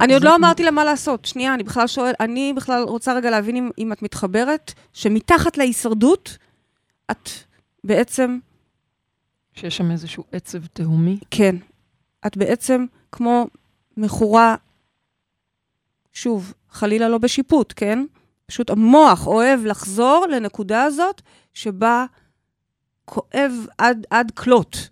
[0.00, 1.24] אני עוד לא אמרתי לה מה לעשות.
[1.24, 6.38] שנייה, אני בכלל שואל, אני בכלל רוצה רגע להבין אם, אם את מתחברת, שמתחת להישרדות,
[7.10, 7.28] את
[7.84, 8.38] בעצם,
[9.54, 11.18] שיש שם איזשהו עצב תהומי.
[11.30, 11.56] כן,
[12.26, 13.46] את בעצם כמו
[13.96, 14.56] מכורה,
[16.12, 18.04] שוב, חלילה לא בשיפוט, כן?
[18.46, 21.22] פשוט המוח אוהב לחזור לנקודה הזאת
[21.54, 22.06] שבה
[23.04, 24.88] כואב עד, עד כלות.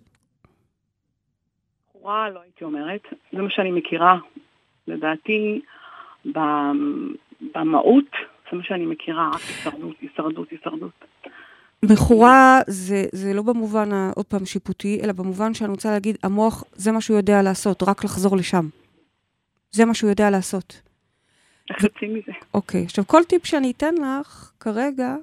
[2.07, 3.01] בחורה, לא הייתי אומרת,
[3.33, 4.17] זה מה שאני מכירה.
[4.87, 5.61] לדעתי,
[7.55, 8.11] במהות,
[8.51, 11.05] זה מה שאני מכירה, רק הישרדות, הישרדות, הישרדות.
[11.83, 16.91] מכורה זה, זה לא במובן, עוד פעם, שיפוטי, אלא במובן שאני רוצה להגיד, המוח, זה
[16.91, 18.67] מה שהוא יודע לעשות, רק לחזור לשם.
[19.71, 20.81] זה מה שהוא יודע לעשות.
[21.69, 22.31] איך יוצאים מזה?
[22.53, 25.15] אוקיי, עכשיו כל טיפ שאני אתן לך כרגע,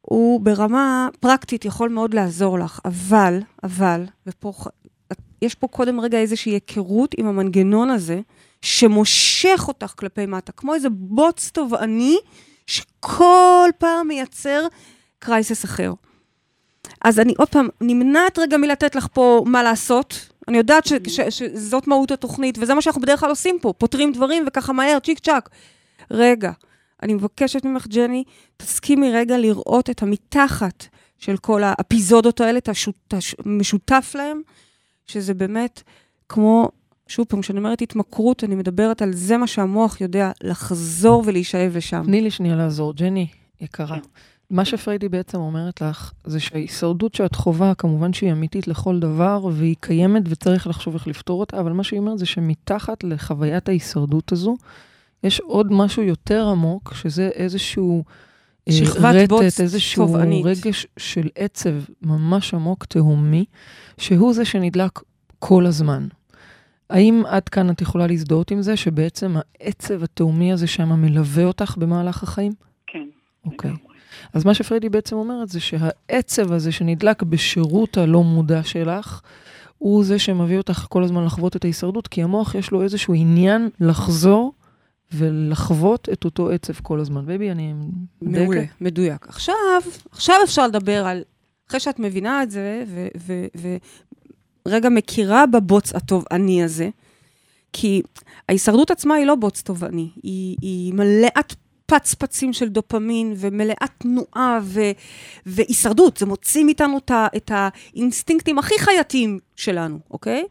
[0.00, 4.52] הוא ברמה פרקטית יכול מאוד לעזור לך, אבל, אבל, ופה,
[5.42, 8.20] יש פה קודם רגע איזושהי היכרות עם המנגנון הזה,
[8.62, 12.16] שמושך אותך כלפי מטה, כמו איזה בוץ תובעני,
[12.66, 14.66] שכל פעם מייצר
[15.18, 15.92] קרייסס אחר.
[17.04, 20.28] אז אני עוד פעם, נמנעת רגע מלתת לך פה מה לעשות.
[20.48, 24.12] אני יודעת ש, ש, שזאת מהות התוכנית, וזה מה שאנחנו בדרך כלל עושים פה, פותרים
[24.12, 25.48] דברים וככה מהר, צ'יק צ'אק.
[26.10, 26.52] רגע,
[27.02, 28.24] אני מבקשת ממך, ג'ני,
[28.56, 30.86] תסכימי רגע לראות את המתחת
[31.18, 32.68] של כל האפיזודות האלה, את
[33.44, 34.40] המשותף להם,
[35.06, 35.82] שזה באמת
[36.28, 36.68] כמו,
[37.08, 42.02] שוב פעם, כשאני אומרת התמכרות, אני מדברת על זה מה שהמוח יודע לחזור ולהישאב לשם.
[42.04, 42.92] תני לי שנייה לעזור.
[42.92, 43.26] ג'ני,
[43.60, 43.96] יקרה.
[44.00, 44.08] כן.
[44.50, 49.76] מה שפריידי בעצם אומרת לך, זה שההישרדות שאת חווה, כמובן שהיא אמיתית לכל דבר, והיא
[49.80, 54.56] קיימת וצריך לחשוב איך לפתור אותה, אבל מה שהיא אומרת זה שמתחת לחוויית ההישרדות הזו,
[55.22, 58.04] יש עוד משהו יותר עמוק, שזה איזשהו
[58.70, 60.46] שכבת בוץ איזשהו תובענית.
[60.46, 63.44] רגש של עצב ממש עמוק, תהומי,
[63.98, 65.00] שהוא זה שנדלק
[65.38, 66.06] כל הזמן.
[66.90, 71.76] האם עד כאן את יכולה להזדהות עם זה, שבעצם העצב התהומי הזה שם מלווה אותך
[71.78, 72.52] במהלך החיים?
[72.86, 73.06] כן.
[73.44, 73.70] אוקיי.
[73.70, 73.86] לגמרי.
[74.32, 79.20] אז מה שפריידי בעצם אומרת זה שהעצב הזה שנדלק בשירות הלא מודע שלך,
[79.78, 83.68] הוא זה שמביא אותך כל הזמן לחוות את ההישרדות, כי המוח יש לו איזשהו עניין
[83.80, 84.52] לחזור
[85.12, 87.26] ולחוות את אותו עצב כל הזמן.
[87.26, 87.74] baby, אני...
[88.22, 88.80] מעולה, מדייקת?
[88.80, 89.26] מדויק.
[89.28, 89.54] עכשיו,
[90.10, 91.22] עכשיו אפשר לדבר על,
[91.68, 92.84] אחרי שאת מבינה את זה,
[94.66, 96.88] ורגע מכירה בבוץ הטובעני הזה,
[97.72, 98.02] כי
[98.48, 101.54] ההישרדות עצמה היא לא בוץ טובעני, היא, היא מלאת
[101.86, 104.80] פצפצים של דופמין ומלאת תנועה ו,
[105.46, 106.16] והישרדות.
[106.16, 110.44] זה מוציא מאיתנו את האינסטינקטים הכי חייתיים שלנו, אוקיי?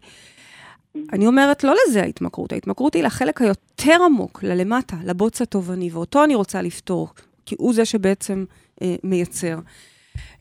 [1.14, 6.36] אני אומרת, לא לזה ההתמכרות, ההתמכרות היא לחלק היותר עמוק, ללמטה, לבוץ התובעני, ואותו אני
[6.36, 7.10] רוצה לפתור,
[7.46, 8.46] כי הוא זה שבעצם
[8.82, 9.60] אה, מייצר.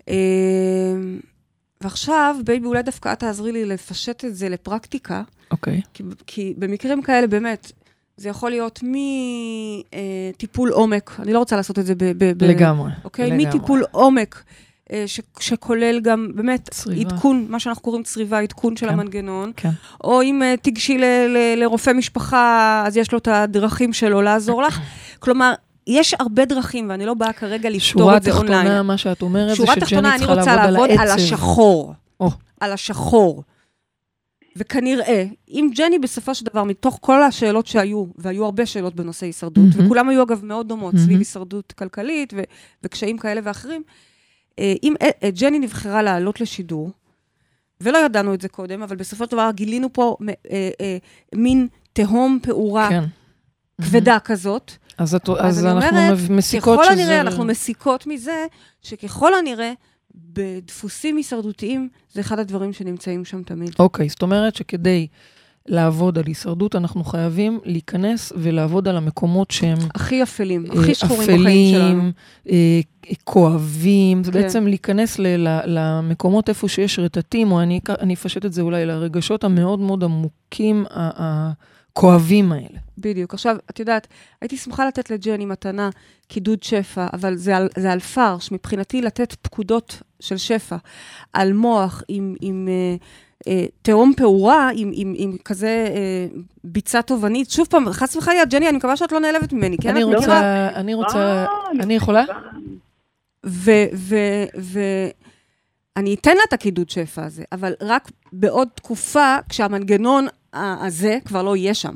[0.08, 0.14] אה,
[1.80, 5.80] ועכשיו, בייבי, אולי דווקא את תעזרי לי לפשט את זה לפרקטיקה, אוקיי.
[5.94, 7.72] כי, כי במקרים כאלה, באמת,
[8.16, 8.80] זה יכול להיות
[9.92, 12.04] מטיפול עומק, אני לא רוצה לעשות את זה ב...
[12.04, 12.90] ב, ב לגמרי.
[13.04, 13.26] אוקיי?
[13.26, 13.46] לגמרי.
[13.46, 14.44] מטיפול עומק,
[15.06, 17.00] ש, שכולל גם באמת צריבה.
[17.00, 18.92] עדכון, מה שאנחנו קוראים צריבה, עדכון של כן.
[18.92, 19.52] המנגנון.
[19.56, 19.70] כן.
[20.04, 24.62] או אם uh, תיגשי ל, ל, לרופא משפחה, אז יש לו את הדרכים שלו לעזור
[24.62, 24.80] לך.
[25.22, 25.52] כלומר,
[25.86, 28.62] יש הרבה דרכים, ואני לא באה כרגע לפתור שורה את זה אונליין.
[28.62, 30.98] תחתונה, מה שאת אומרת זה שורה שג'ני תחתונה, אני צריכה רוצה לעבוד על לעבוד על
[30.98, 31.14] העצב.
[31.14, 31.94] השחור.
[32.20, 32.30] או.
[32.60, 33.42] על השחור.
[34.56, 39.64] וכנראה, אם ג'ני בסופו של דבר, מתוך כל השאלות שהיו, והיו הרבה שאלות בנושא הישרדות,
[39.76, 39.86] מהמם.
[39.86, 41.06] וכולם היו אגב מאוד דומות, מהמם.
[41.06, 42.42] סביב הישרדות כלכלית ו-
[42.82, 43.94] וקשיים כאלה ואחרים, אה,
[44.58, 46.90] אם אה, אה, ג'ני נבחרה לעלות לשידור,
[47.80, 50.16] ולא ידענו את זה קודם, אבל בסופו של דבר גילינו פה
[50.50, 50.96] אה, אה,
[51.34, 53.04] מין תהום פעורה כן.
[53.82, 57.02] כבדה כזאת, אז, את, אז אז אנחנו אומרת, מסיקות ככל שזה...
[57.02, 58.46] הנראה, אנחנו מסיקות מזה,
[58.82, 59.72] שככל הנראה,
[60.14, 63.74] בדפוסים הישרדותיים, זה אחד הדברים שנמצאים שם תמיד.
[63.78, 65.06] אוקיי, זאת אומרת שכדי
[65.68, 71.40] לעבוד על הישרדות, אנחנו חייבים להיכנס ולעבוד על המקומות שהם הכי אפלים, אה, הכי שחורים
[71.40, 71.98] בחיים שלנו.
[71.98, 72.12] אפלים,
[72.50, 72.80] אה,
[73.24, 74.42] כואבים, זה כן.
[74.42, 78.86] בעצם להיכנס ל- ל- למקומות איפה שיש רטטים, או אני אני אפשט את זה אולי
[78.86, 82.78] לרגשות המאוד מאוד עמוקים, הכואבים האלה.
[82.98, 83.34] בדיוק.
[83.34, 84.06] עכשיו, את יודעת,
[84.40, 85.90] הייתי שמחה לתת לג'ני מתנה
[86.28, 88.52] קידוד שפע, אבל זה על, זה על פרש.
[88.52, 90.76] מבחינתי, לתת פקודות של שפע
[91.32, 92.96] על מוח עם, עם אה,
[93.48, 97.50] אה, תהום פעורה, עם, עם, עם כזה אה, ביצה תובענית.
[97.50, 99.88] שוב פעם, חס וחלילה, ג'ני, אני מקווה שאת לא נעלבת ממני, כן?
[99.88, 100.36] אני את מכירה?
[100.38, 101.46] רוצה, אני רוצה,
[101.80, 102.24] אני יכולה?
[103.46, 103.70] ו...
[103.94, 104.16] ו,
[104.60, 104.80] ו
[105.96, 111.56] אני אתן לה את הקידוד שפע הזה, אבל רק בעוד תקופה, כשהמנגנון הזה כבר לא
[111.56, 111.94] יהיה שם.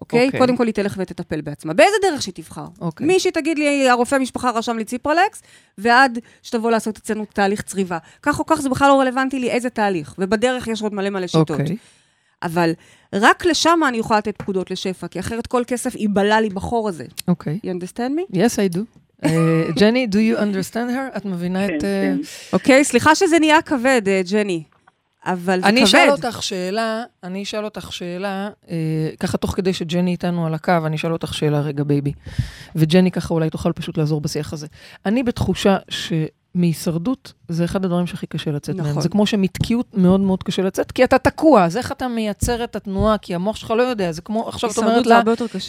[0.00, 0.26] אוקיי?
[0.26, 0.40] אוקיי.
[0.40, 1.72] קודם כל היא תלך ותטפל בעצמה.
[1.74, 2.66] באיזה דרך שהיא תבחר.
[2.80, 3.06] אוקיי.
[3.06, 5.42] מי שתגיד לי, הרופא משפחה רשם לי ציפרלקס,
[5.78, 7.98] ועד שתבוא לעשות אצלנו תהליך צריבה.
[8.22, 11.26] כך או כך זה בכלל לא רלוונטי לי איזה תהליך, ובדרך יש עוד מלא מלא
[11.26, 11.50] שיטות.
[11.50, 11.76] אוקיי.
[12.42, 12.72] אבל
[13.12, 17.04] רק לשם אני יכולה לתת פקודות לשפע, כי אחרת כל כסף ייבלע לי בחור הזה.
[17.28, 17.58] אוקיי.
[17.64, 18.36] You understand me?
[18.36, 18.80] Yes, I do.
[19.24, 21.16] אה, ג'ני, do you understand her?
[21.16, 21.84] את מבינה כן, את...
[21.84, 22.18] אה, כן.
[22.52, 22.84] אוקיי?
[22.84, 24.62] סליחה שזה נהיה כבד, אה, ג'ני.
[25.24, 25.86] אבל זה אני כבד.
[25.88, 30.72] אשאל אותך שאלה, אני אשאל אותך שאלה, אה, ככה תוך כדי שג'ני איתנו על הקו,
[30.86, 32.12] אני אשאל אותך שאלה רגע, בייבי.
[32.76, 34.66] וג'ני ככה אולי תוכל פשוט לעזור בשיח הזה.
[35.06, 38.86] אני בתחושה שמהישרדות זה אחד הדברים שהכי קשה לצאת מהם.
[38.86, 39.02] נכון.
[39.02, 42.76] זה כמו שמתקיעות מאוד מאוד קשה לצאת, כי אתה תקוע, אז איך אתה מייצר את
[42.76, 43.18] התנועה?
[43.18, 45.22] כי המוח שלך לא יודע, זה כמו, עכשיו את אומרת לה.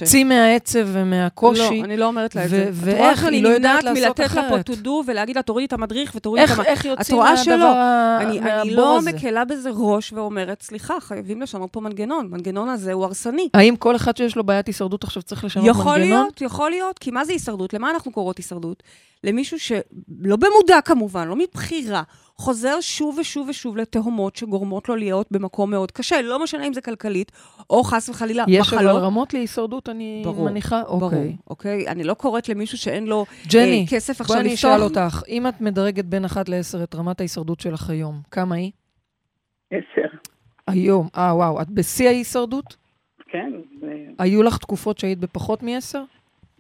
[0.04, 1.80] צאי מהעצב ומהקושי.
[1.80, 2.70] לא, אני לא אומרת לה את זה.
[2.74, 4.66] ואיך היא לא יודעת לעשות מלתת לה אחרת.
[4.70, 6.66] פה to do ולהגיד לה, תורידי את המדריך ותורידי את איך, המ...
[6.66, 7.74] איך יוצאים רואה מהדבר
[8.22, 9.12] אני, אני לא הזה?
[9.12, 12.28] מקלה בזה ראש ואומרת, סליחה, חייבים לשנות פה מנגנון.
[12.32, 13.50] מנגנון הזה הוא הרסני.
[13.54, 15.82] האם כל אחד שיש לו בעיית הישרדות עכשיו צריך לשנות מנגנון?
[15.82, 17.74] יכול להיות, יכול להיות, כי מה זה הישרדות?
[17.74, 18.84] למה אנחנו קוראות הישרדות?
[19.24, 21.36] למישהו שלא במודע כמובן, לא
[21.72, 22.04] מבחירה,
[22.38, 26.22] חוזר שוב ושוב ושוב לתהומות שגורמות לו להיות במקום מאוד קשה.
[26.22, 27.32] לא משנה אם זה כלכלית,
[27.70, 29.04] או חס וחלילה יש אבל מחלות.
[29.04, 30.82] רמות להישרדות, אני ברור, מניחה?
[30.84, 31.36] ברור, אוקיי.
[31.50, 31.88] אוקיי?
[31.88, 34.72] אני לא קוראת למישהו שאין לו ג'ני, אה, כסף בואי עכשיו אני לפתוח.
[34.72, 38.72] אשאל אותך, אם את מדרגת בין 1 ל-10 את רמת ההישרדות שלך היום, כמה היא?
[39.72, 40.08] עשר.
[40.68, 41.08] היום.
[41.18, 42.76] אה, וואו, את בשיא ההישרדות?
[43.30, 43.88] כן, זה-
[44.20, 45.98] היו לך תקופות שהיית בפחות מ-10?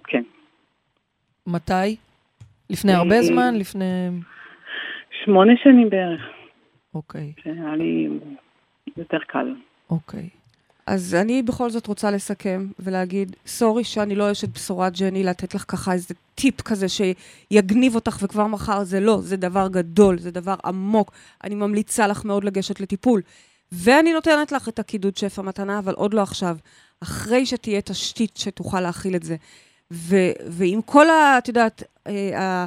[0.08, 0.24] כן.
[1.48, 1.96] מתי?
[2.70, 3.56] לפני הרבה אה, זמן?
[3.56, 3.86] לפני...
[5.26, 6.22] שמונה שנים בערך,
[6.94, 8.10] אוקיי, שהיה לי
[8.98, 9.56] יותר קל.
[9.90, 10.30] אוקיי.
[10.88, 15.66] אז אני בכל זאת רוצה לסכם ולהגיד, סורי שאני לא אשת בשורה, ג'ני, לתת לך
[15.68, 20.56] ככה איזה טיפ כזה שיגניב אותך וכבר מחר זה לא, זה דבר גדול, זה דבר
[20.66, 21.12] עמוק.
[21.44, 23.22] אני ממליצה לך מאוד לגשת לטיפול.
[23.72, 26.58] ואני נותנת לך את הקידוד שפע מתנה, אבל עוד לא עכשיו.
[27.04, 29.36] אחרי שתהיה תשתית שתוכל להכיל את זה.
[29.92, 31.38] ו- ועם כל ה...
[31.38, 32.66] את יודעת, אה,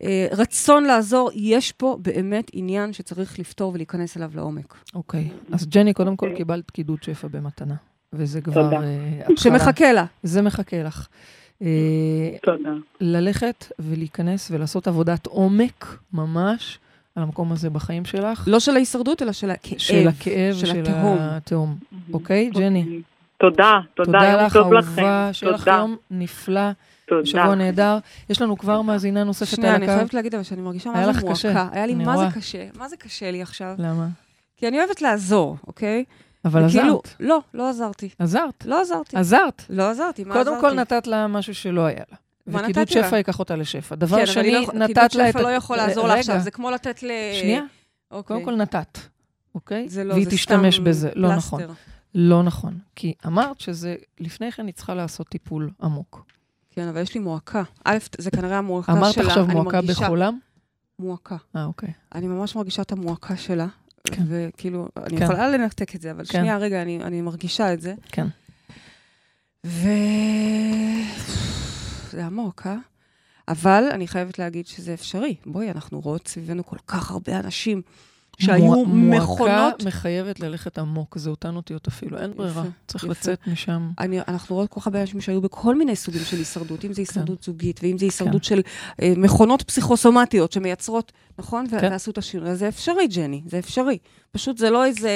[0.00, 4.74] הרצון לעזור, יש פה באמת עניין שצריך לפתור ולהיכנס אליו לעומק.
[4.94, 5.28] אוקיי.
[5.52, 6.30] אז ג'ני, קודם כל.
[6.36, 7.74] קיבלת קידוד שפע במתנה.
[8.12, 8.76] וזה כבר תודה.
[8.76, 9.36] אה, התחלה.
[9.36, 10.04] שמחכה לה.
[10.22, 11.08] זה מחכה לך.
[11.62, 11.68] אה,
[12.42, 12.70] תודה.
[13.00, 16.78] ללכת ולהיכנס ולעשות עבודת עומק, ממש,
[17.16, 18.44] על המקום הזה בחיים שלך.
[18.46, 19.78] לא של ההישרדות, אלא של הכאב.
[19.78, 21.16] של הכאב, של של התהום.
[21.20, 21.76] התהום.
[22.12, 23.00] אוקיי, ג'ני?
[23.38, 25.02] תודה, תודה, תודה יום לך, טוב לכם.
[25.02, 26.70] אהובה, שיהיה לך תודה, יום נפלא,
[27.08, 27.26] תודה.
[27.26, 27.98] שבוע נהדר.
[28.30, 29.96] יש לנו כבר מאזינה נוספת שנייה, על אני הקו.
[29.96, 31.68] חייבת להגיד אבל שאני מרגישה היה מה לך זה קשה, מועקה.
[31.72, 32.28] היה לי אני מה רואה.
[32.30, 33.74] זה קשה, מה זה קשה לי עכשיו?
[33.78, 34.08] למה?
[34.56, 36.04] כי אני אוהבת לעזור, אוקיי?
[36.44, 37.14] אבל וכאילו- עזרת.
[37.20, 38.08] לא, לא עזרתי.
[38.18, 38.64] עזרת.
[38.66, 39.16] לא עזרתי.
[39.16, 39.62] עזרת.
[39.70, 40.60] לא עזרתי, מה קודם עזרתי?
[40.60, 42.16] כל נתת לה משהו שלא היה לה.
[42.46, 42.88] מה וקידוד?
[42.88, 43.94] שפע ייקח אותה לשפע.
[43.94, 45.32] כן, דבר אבל שני, לא נתת קידוד לה את...
[45.32, 47.10] שפע לא יכול לעזור לה עכשיו, זה כמו לתת ל...
[47.40, 47.62] שנייה,
[48.10, 48.34] אוקיי.
[48.36, 48.98] קודם כל נתת,
[49.54, 49.88] אוקיי?
[49.88, 51.10] זה לא, והיא זה תשתמש סתם בזה.
[51.14, 51.62] לא נכון.
[52.14, 52.78] לא נכון.
[52.96, 56.24] כי אמרת שזה, לפני כן היא צריכה לעשות טיפול עמוק.
[56.74, 57.62] כן, אבל יש לי מועקה.
[57.84, 60.04] א', זה כנראה המועקה שלה, אמרת עכשיו מועקה מרגישה.
[60.04, 60.38] בחולם?
[60.98, 61.36] מועקה.
[61.56, 61.92] אה, אוקיי.
[62.14, 63.66] אני ממש מרגישה את המועקה שלה.
[64.04, 64.22] כן.
[64.28, 65.24] וכאילו, אני כן.
[65.24, 66.38] יכולה לנתק את זה, אבל כן.
[66.38, 67.94] שנייה, רגע, אני, אני מרגישה את זה.
[68.12, 68.26] כן.
[69.66, 69.88] ו...
[72.10, 72.76] זה עמוק, אה?
[73.48, 75.34] אבל אני חייבת להגיד שזה אפשרי.
[75.46, 77.82] בואי, אנחנו רואות סביבנו כל כך הרבה אנשים
[78.38, 79.48] שהיו מוע- מכונות...
[79.48, 82.60] מועקה מחייבת ללכת עמוק, זה אותן אותיות אפילו, אין ברירה.
[82.62, 83.12] יפה, צריך יפה.
[83.12, 83.90] לצאת משם.
[83.98, 87.02] אני, אנחנו רואות כל כך הרבה אנשים שהיו בכל מיני סוגים של הישרדות, אם זה
[87.02, 88.60] הישרדות זוגית, ואם זה הישרדות של
[89.02, 91.66] אה, מכונות פסיכוסומטיות שמייצרות, נכון?
[91.70, 91.78] כן.
[91.82, 92.54] ועשו את השינוי.
[92.56, 93.98] זה אפשרי, ג'ני, זה אפשרי.
[94.30, 95.10] פשוט זה לא איזה...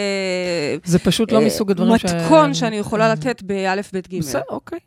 [0.84, 2.04] זה פשוט לא אה, מסוג הדברים ש...
[2.04, 4.22] מתכון שאני יכולה לתת באלף, בית, גימל.
[4.22, 4.78] בסדר, אוקיי.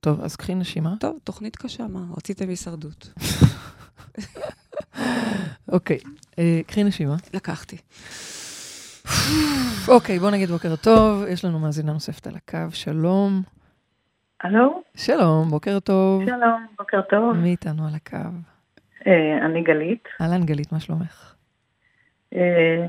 [0.00, 0.94] טוב, אז קחי נשימה.
[1.00, 2.00] טוב, תוכנית קשה, מה?
[2.16, 3.08] רציתם הישרדות.
[5.68, 5.98] אוקיי,
[6.66, 7.16] קחי נשימה.
[7.34, 7.76] לקחתי.
[9.88, 11.24] אוקיי, בוא נגיד בוקר טוב.
[11.28, 13.42] יש לנו מאזינה נוספת על הקו, שלום.
[14.42, 16.26] הלו, שלום, בוקר טוב.
[16.26, 17.36] שלום, בוקר טוב.
[17.36, 18.16] מי איתנו על הקו?
[19.06, 20.08] אה, אני גלית.
[20.20, 21.34] אהלן, גלית, מה שלומך?
[22.34, 22.86] אה,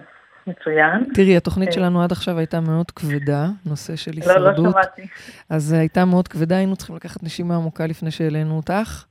[0.48, 1.14] מצוין.
[1.14, 1.74] תראי, התוכנית אה.
[1.74, 4.74] שלנו עד עכשיו הייתה מאוד כבדה, נושא של לא, לא הישרדות.
[4.74, 5.08] שמעתי.
[5.50, 9.06] אז הייתה מאוד כבדה, היינו צריכים לקחת נשימה עמוקה לפני שהעלינו אותך.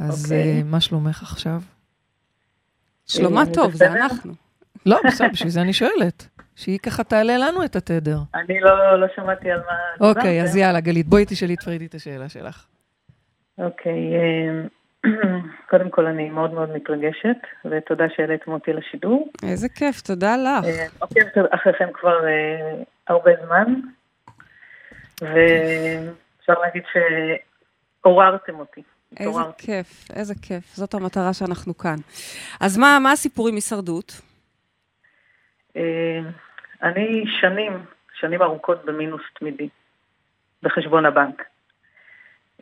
[0.00, 0.58] אז אוקיי.
[0.58, 1.60] אה, מה שלומך עכשיו?
[3.06, 3.86] שלומה אה, טוב, זה?
[3.86, 4.32] אנחנו.
[4.86, 6.28] לא, בסדר, בשביל זה אני שואלת.
[6.56, 8.16] שהיא ככה תעלה לנו את התדר.
[8.34, 10.08] אני לא, לא שמעתי על מה...
[10.08, 10.58] אוקיי, אז דיברתם.
[10.58, 12.66] יאללה, גלית, בואי תשאלי את פרידי את השאלה שלך.
[13.58, 15.10] אוקיי, אה,
[15.70, 19.28] קודם כל אני מאוד מאוד מתרגשת, ותודה שהעליתם אותי לשידור.
[19.42, 20.64] איזה כיף, תודה לך.
[20.64, 22.18] אה, עוקבת אחריכם כבר
[23.08, 23.74] הרבה זמן,
[25.20, 26.82] ואפשר להגיד
[28.02, 28.82] שעוררתם אותי.
[29.20, 29.66] איזה התעוררתי.
[29.66, 30.74] כיף, איזה כיף.
[30.74, 31.96] זאת המטרה שאנחנו כאן.
[32.60, 34.20] אז מה, מה הסיפור עם הישרדות?
[35.76, 36.20] אה,
[36.82, 37.72] אני שנים,
[38.20, 39.68] שנים ארוכות במינוס תמידי,
[40.62, 41.42] בחשבון הבנק.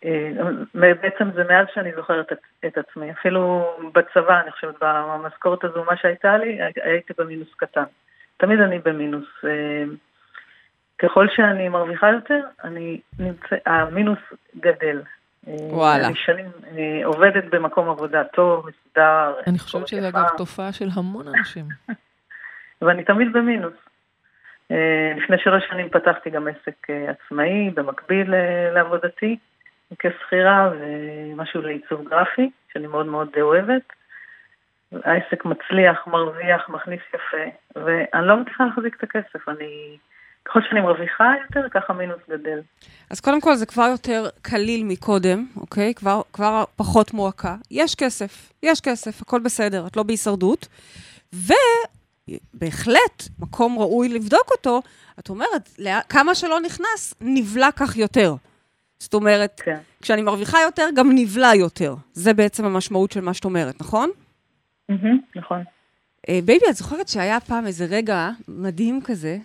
[0.05, 0.31] אה,
[0.75, 3.13] בעצם זה מאז שאני זוכרת את, את עצמי.
[3.13, 7.85] אפילו בצבא, אני חושבת, במשכורת הזו, מה שהייתה לי, הייתי במינוס קטן.
[8.37, 9.29] תמיד אני במינוס.
[9.45, 9.85] אה,
[10.99, 14.19] ככל שאני מרוויחה יותר, אני נמצא, המינוס
[14.61, 15.03] גדל.
[15.49, 16.07] אה, וואלה.
[16.07, 19.35] אני שנים אה, עובדת במקום עבודה טוב, מסודר.
[19.47, 20.09] אני חושבת שזה.
[20.09, 21.65] אגב תופעה של המון אנשים.
[22.83, 23.75] ואני תמיד במינוס.
[24.71, 29.37] אה, לפני שלוש שנים פתחתי גם עסק אה, עצמאי במקביל אה, לעבודתי
[29.99, 33.83] כשכירה ומשהו לעיצוב גרפי, שאני מאוד מאוד אוהבת.
[35.05, 37.45] העסק מצליח, מרוויח, מכניס יפה,
[37.77, 39.49] ואני לא מצליחה להחזיק את הכסף.
[39.49, 39.97] אני,
[40.45, 42.61] ככל שאני מרוויחה יותר, ככה מינוס גדל.
[43.11, 45.95] אז קודם כל, זה כבר יותר קליל מקודם, אוקיי?
[45.95, 47.57] כבר, כבר פחות מועקה.
[47.71, 50.69] יש כסף, יש כסף, הכל בסדר, את לא בהישרדות.
[51.33, 54.83] ובהחלט, מקום ראוי לבדוק אותו,
[55.19, 55.79] את אומרת,
[56.09, 58.35] כמה שלא נכנס, נבלע כך יותר.
[58.99, 59.79] זאת אומרת, כן.
[60.03, 61.95] כשאני מרוויחה יותר, גם נבלע יותר.
[62.13, 64.11] זה בעצם המשמעות של מה שאת אומרת, נכון?
[64.89, 65.63] מהמם, נכון.
[66.29, 69.39] אה, בייבי, את זוכרת שהיה פעם איזה רגע מדהים כזה,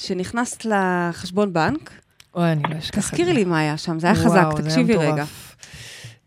[0.00, 1.90] שנכנסת לחשבון בנק?
[2.34, 3.10] אוי, אני לא אשכח את זה.
[3.10, 5.12] תזכירי לי מה היה שם, זה היה חזק, וואו, זה היה תקשיבי מטורף.
[5.12, 5.24] רגע.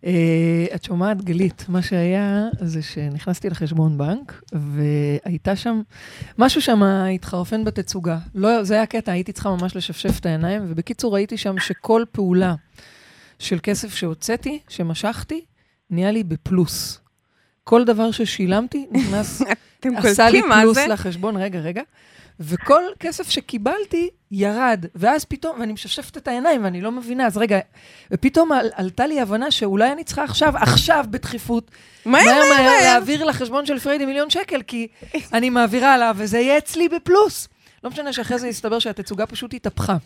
[0.06, 5.82] אה, את שומעת, גלית, מה שהיה זה שנכנסתי לחשבון בנק, והייתה שם,
[6.38, 8.18] משהו שם התחרפן בתצוגה.
[8.36, 12.56] לא, זה היה קטע, הייתי צריכה ממש לשפשף את העיניים, ובקיצור ראיתי שם שכל פעולה
[13.40, 15.42] של כסף שהוצאתי, שמשכתי,
[15.90, 17.00] נהיה לי בפלוס.
[17.64, 19.42] כל דבר ששילמתי נכנס,
[19.96, 20.88] עשה לי פלוס זה?
[20.88, 21.82] לחשבון, רגע, רגע.
[22.44, 27.60] וכל כסף שקיבלתי ירד, ואז פתאום, ואני משפשפת את העיניים ואני לא מבינה, אז רגע,
[28.12, 31.72] ופתאום על, עלתה לי הבנה שאולי אני צריכה עכשיו, עכשיו בדחיפות,
[32.06, 32.82] מהר, מהר מהר.
[32.82, 34.88] להעביר לחשבון של פריידי מיליון שקל, כי
[35.34, 37.48] אני מעבירה עליו, וזה יהיה אצלי בפלוס.
[37.84, 39.98] לא משנה שאחרי זה יסתבר שהתצוגה פשוט התהפכה.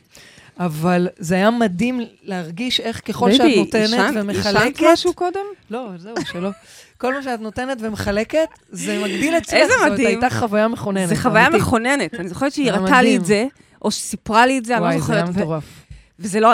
[0.59, 4.45] אבל זה היה מדהים להרגיש איך ככל שאת נותנת ומחלקת...
[4.45, 5.39] עישנת משהו קודם?
[5.69, 6.49] לא, זהו, שלא.
[6.97, 9.53] כל מה שאת נותנת ומחלקת, זה מגדיל אצלך.
[9.53, 10.07] איזה זאת מדהים.
[10.07, 11.09] הייתה חוויה מכוננת.
[11.09, 11.49] זה חוויה.
[11.49, 12.13] מכוננת.
[12.13, 13.17] אני זוכרת שהיא היה הראתה לי.
[13.17, 13.45] את זה,
[13.81, 15.23] או שסיפרה לי את זה, אני לא וואי, זה זוכרת.
[15.23, 15.63] היה מטורף.
[16.19, 16.51] וזה לא...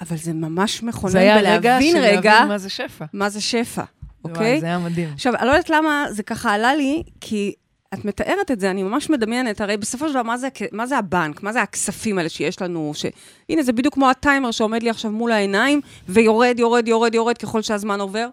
[0.00, 3.04] אבל זה ממש מכונן זה היה רגע בלהבין של רגע להבין מה זה שפע.
[3.12, 3.82] מה זה שפע,
[4.24, 4.60] וואי, אוקיי?
[4.60, 5.10] זה היה מדהים.
[5.14, 7.54] עכשיו, אני לא יודעת למה זה ככה עלה לי, כי
[7.94, 10.98] את מתארת את זה, אני ממש מדמיינת, הרי בסופו של דבר, מה זה, מה זה
[10.98, 11.42] הבנק?
[11.42, 12.92] מה זה הכספים האלה שיש לנו?
[12.94, 13.06] ש...
[13.48, 17.62] הנה, זה בדיוק כמו הטיימר שעומד לי עכשיו מול העיניים, ויורד, יורד, יורד, יורד ככל
[17.62, 18.28] שהזמן עובר.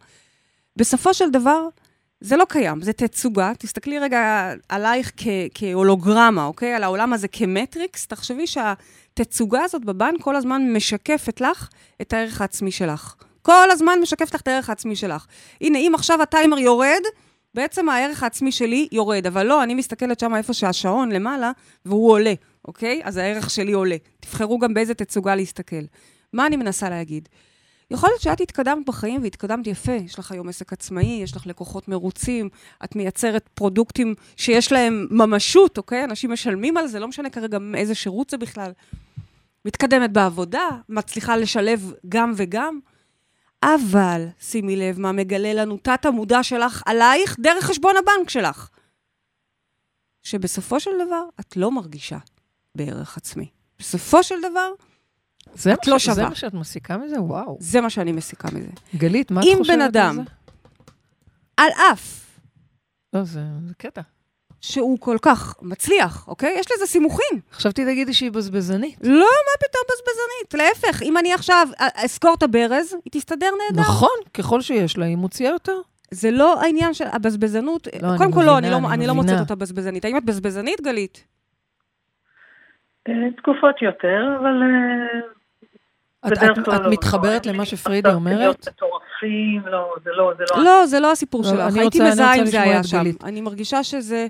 [0.76, 1.68] בסופו של דבר,
[2.22, 3.52] זה לא קיים, זה תצוגה.
[3.60, 6.74] תסתכלי רגע עלייך כ- כהולוגרמה, אוקיי?
[6.74, 8.08] על העולם הזה כמטריקס.
[8.08, 11.70] תחשבי שהתצוגה הזאת בבנק כל הזמן משקפת לך
[12.02, 13.16] את הערך העצמי שלך.
[13.42, 15.26] כל הזמן משקפת לך את הערך העצמי שלך.
[15.62, 17.02] הנה, אם עכשיו הטיימר יורד,
[17.54, 21.52] בעצם הערך העצמי שלי יורד, אבל לא, אני מסתכלת שם איפה שהשעון למעלה,
[21.86, 22.34] והוא עולה,
[22.66, 23.02] אוקיי?
[23.04, 23.96] אז הערך שלי עולה.
[24.20, 25.84] תבחרו גם באיזה תצוגה להסתכל.
[26.34, 27.30] מה אני מנסה להגיד?
[27.92, 29.92] יכול להיות שאת התקדמת בחיים והתקדמת יפה.
[29.92, 32.50] יש לך היום עסק עצמאי, יש לך לקוחות מרוצים,
[32.84, 36.04] את מייצרת פרודוקטים שיש להם ממשות, אוקיי?
[36.04, 38.72] אנשים משלמים על זה, לא משנה כרגע איזה שירות זה בכלל.
[39.66, 42.80] מתקדמת בעבודה, מצליחה לשלב גם וגם.
[43.63, 48.69] אבל, שימי לב מה מגלה לנו תת המודע שלך עלייך דרך חשבון הבנק שלך.
[50.23, 52.17] שבסופו של דבר את לא מרגישה
[52.76, 53.49] בערך עצמי.
[53.80, 54.71] בסופו של דבר,
[55.54, 56.15] זה את לא ש- שווה.
[56.15, 57.21] זה מה שאת מסיקה מזה?
[57.21, 57.58] וואו.
[57.60, 58.67] זה מה שאני מסיקה מזה.
[58.95, 60.21] גלית, מה את אם חושבת בן על אדם- זה?
[61.58, 62.23] על אף
[63.13, 64.02] לא, זה זה קטע.
[64.65, 66.56] שהוא כל כך מצליח, אוקיי?
[66.60, 67.39] יש לזה סימוכין.
[67.54, 68.97] חשבתי תגידי שהיא בזבזנית.
[69.04, 70.54] לא, מה פתאום בזבזנית?
[70.54, 73.82] להפך, אם אני עכשיו אסקור את הברז, היא תסתדר נהדר.
[73.82, 75.76] נכון, ככל שיש לה, היא מוציאה יותר.
[76.12, 77.88] זה לא העניין של הבזבזנות.
[78.02, 79.13] לא, קודם כל, לא, אני לא, אני אני לא.
[79.13, 80.06] מוצאת אותה בזבזנית.
[80.06, 81.23] האם את בזבזנית, גלית?
[83.10, 84.62] אה, תקופות יותר, אבל...
[84.63, 86.89] אה, את- את- כלל את לא.
[86.91, 88.67] מתחברת לא, למה מצב אומרת?
[88.67, 90.63] מטורפים, לא, זה לא, זה לא...
[90.63, 91.76] לא, זה לא הסיפור לא, שלך.
[91.78, 93.04] הייתי מזהה אם זה היה שם.
[93.23, 94.28] אני מרגישה שזה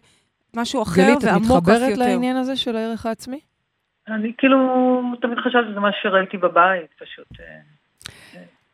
[0.55, 2.01] משהו אחר גלית, את ועמוק אף מתחברת יותר.
[2.01, 3.39] לעניין הזה של הערך העצמי?
[4.07, 4.57] אני כאילו,
[5.21, 7.45] תמיד חשבתי שזה מה שראיתי בבית, פשוט, אה,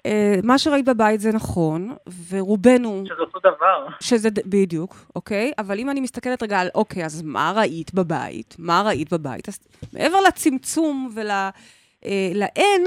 [0.06, 1.96] אה, מה שראית בבית זה נכון,
[2.30, 3.88] ורובנו, שזה אותו דבר.
[4.00, 5.52] שזה בדיוק, אוקיי?
[5.58, 8.56] אבל אם אני מסתכלת רגע על, אוקיי, אז מה ראית בבית?
[8.60, 9.50] מה ראית בבית?
[9.50, 9.60] אז
[9.94, 12.86] מעבר לצמצום ולאין,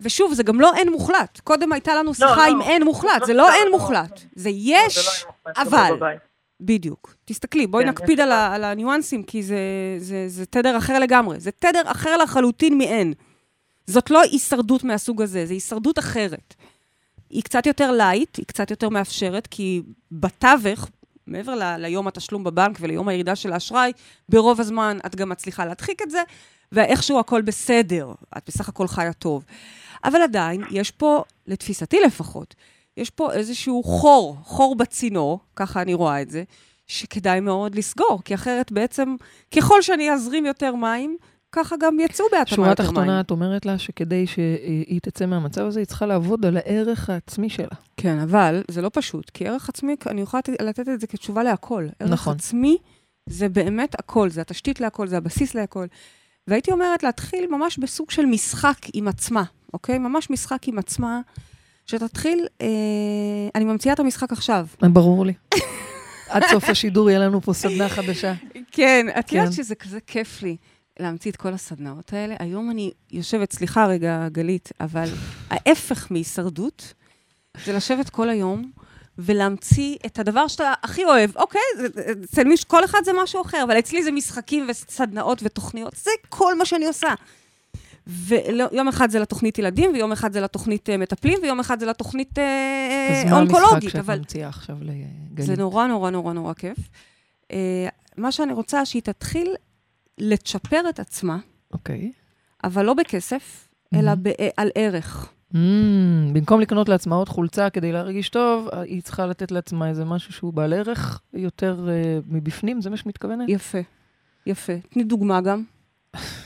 [0.00, 1.40] ושוב, זה גם לא אין מוחלט.
[1.44, 2.50] קודם הייתה לנו שיחה לא.
[2.50, 3.78] עם אין מוחלט, זה לא, לא לא, אין לא.
[3.78, 4.20] מוחלט.
[4.34, 6.16] זה לא, יש, זה לא אבל.
[6.60, 7.14] בדיוק.
[7.24, 8.32] תסתכלי, בואי כן, נקפיד על.
[8.32, 9.58] ה- על הניואנסים, כי זה,
[9.98, 11.40] זה, זה תדר אחר לגמרי.
[11.40, 13.12] זה תדר אחר לחלוטין מאין.
[13.86, 16.54] זאת לא הישרדות מהסוג הזה, זה הישרדות אחרת.
[17.30, 20.88] היא קצת יותר light, היא קצת יותר מאפשרת, כי בתווך,
[21.26, 23.92] מעבר ל- ליום התשלום בבנק וליום הירידה של האשראי,
[24.28, 26.22] ברוב הזמן את גם מצליחה להדחיק את זה,
[26.72, 29.44] ואיכשהו הכל בסדר, את בסך הכל חיה טוב.
[30.04, 32.54] אבל עדיין, יש פה, לתפיסתי לפחות,
[32.96, 36.42] יש פה איזשהו חור, חור בצינור, ככה אני רואה את זה,
[36.86, 39.16] שכדאי מאוד לסגור, כי אחרת בעצם,
[39.56, 41.16] ככל שאני אזרים יותר מים,
[41.52, 42.92] ככה גם יצאו בהתאמה שורה יותר מים.
[42.94, 47.48] תחתונה, את אומרת לה שכדי שהיא תצא מהמצב הזה, היא צריכה לעבוד על הערך העצמי
[47.50, 47.68] שלה.
[47.96, 51.42] כן, אבל זה לא פשוט, כי ערך עצמי, אני יכולה לתת- לתת את זה כתשובה
[51.42, 51.86] להכל.
[52.00, 52.34] ערך נכון.
[52.34, 52.76] עצמי
[53.28, 55.86] זה באמת הכל, זה התשתית להכל, זה הבסיס להכל.
[56.48, 59.42] והייתי אומרת להתחיל ממש בסוג של משחק עם עצמה,
[59.74, 59.98] אוקיי?
[59.98, 61.20] ממש משחק עם עצמה,
[61.86, 62.66] שתתחיל, אה,
[63.54, 64.66] אני ממציאה את המשחק עכשיו.
[64.80, 65.32] ברור לי.
[66.28, 68.34] עד סוף השידור יהיה לנו פה סדנה חדשה.
[68.72, 69.36] כן, את כן.
[69.36, 70.56] יודעת שזה כזה כיף לי
[71.00, 72.34] להמציא את כל הסדנאות האלה.
[72.38, 75.08] היום אני יושבת, סליחה רגע, גלית, אבל
[75.50, 76.94] ההפך מהישרדות
[77.64, 78.70] זה לשבת כל היום
[79.18, 81.36] ולהמציא את הדבר שאתה הכי אוהב.
[81.36, 81.60] אוקיי,
[82.24, 86.58] אצל מישהו, כל אחד זה משהו אחר, אבל אצלי זה משחקים וסדנאות ותוכניות, זה כל
[86.58, 87.08] מה שאני עושה.
[88.06, 92.38] ויום אחד זה לתוכנית ילדים, ויום אחד זה לתוכנית אה, מטפלים, ויום אחד זה לתוכנית
[92.38, 93.90] אה, אז מה המשחק אונקולוגית.
[93.90, 95.46] שאת אבל ממציאה עכשיו לגלית?
[95.46, 96.78] זה נורא נורא נורא נורא כיף.
[97.52, 97.54] Uh,
[98.16, 99.54] מה שאני רוצה, שהיא תתחיל
[100.18, 101.38] לצ'פר את עצמה,
[101.72, 102.12] אוקיי.
[102.64, 105.32] אבל לא בכסף, אלא אה, על ערך.
[105.52, 105.56] Mm,
[106.32, 110.52] במקום לקנות לעצמה עוד חולצה כדי להרגיש טוב, היא צריכה לתת לעצמה איזה משהו שהוא
[110.52, 113.48] בעל ערך יותר uh, מבפנים, זה מה שאת מתכוונת?
[113.48, 113.78] יפה,
[114.46, 114.72] יפה.
[114.90, 115.62] תני דוגמה גם.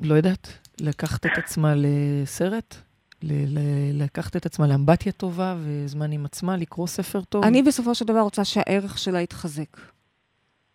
[0.00, 0.48] לא יודעת,
[0.80, 2.74] לקחת את עצמה לסרט?
[3.22, 7.44] ל- ל- לקחת את עצמה לאמבטיה טובה וזמן עם עצמה, לקרוא ספר טוב?
[7.44, 9.76] אני בסופו של דבר רוצה שהערך שלה יתחזק.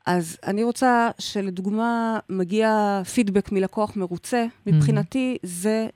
[0.06, 5.88] אז אני רוצה שלדוגמה מגיע פידבק מלקוח מרוצה, מבחינתי זה,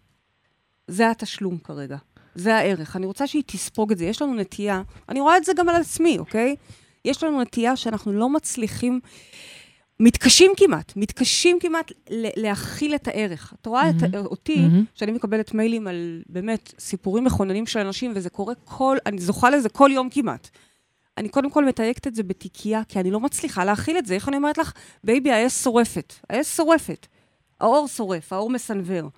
[0.87, 1.97] זה התשלום כרגע.
[2.35, 2.95] זה הערך.
[2.95, 4.05] אני רוצה שהיא תספוג את זה.
[4.05, 6.55] יש לנו נטייה, אני רואה את זה גם על עצמי, אוקיי?
[7.05, 8.99] יש לנו נטייה שאנחנו לא מצליחים,
[9.99, 13.53] מתקשים כמעט, מתקשים כמעט להכיל את הערך.
[13.61, 14.25] את רואה את, מהמם.
[14.25, 14.85] אותי, מהמם.
[14.95, 19.69] שאני מקבלת מיילים על באמת סיפורים מכוננים של אנשים, וזה קורה כל, אני זוכה לזה
[19.69, 20.49] כל יום כמעט.
[21.17, 24.13] אני קודם כל מתייקת את זה בתיקייה, כי אני לא מצליחה להכיל את זה.
[24.13, 26.13] איך אני אומרת לך, בייבי, האש שורפת.
[26.29, 27.07] האש שורפת.
[27.61, 29.09] האור שורף, האור מסנוור.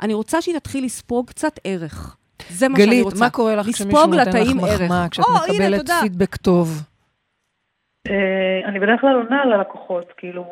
[0.00, 2.16] אני רוצה שהיא תתחיל לספוג קצת ערך.
[2.50, 3.18] זה מה שאני גלית, רוצה.
[3.18, 4.52] מה קורה לך כשמישהו נותן לך.
[4.52, 5.98] מחמאה, כשאת או, הנה, מקבלת תודה.
[6.02, 6.82] פידבק טוב?
[8.10, 10.46] אה, אני בדרך כלל עונה ללקוחות, כאילו,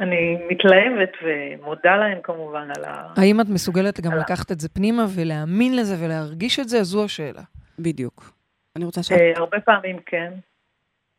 [0.00, 3.12] אני מתלהבת ומודה להם כמובן על ה...
[3.16, 6.82] האם את מסוגלת גם לקחת את זה פנימה ולהאמין לזה ולהרגיש את זה?
[6.82, 7.42] זו השאלה.
[7.78, 8.32] בדיוק.
[8.76, 9.20] אני רוצה שאת...
[9.20, 10.32] אה, הרבה פעמים כן,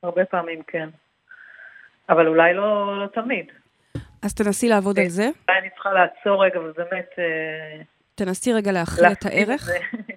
[0.04, 0.90] הרבה פעמים כן.
[2.10, 3.46] אבל אולי לא, לא תמיד.
[4.22, 5.30] אז תנסי לעבוד על זה.
[5.48, 7.82] אולי אני צריכה לעצור רגע ובאמת אה,
[8.16, 9.70] תנסי רגע להכיל את הערך.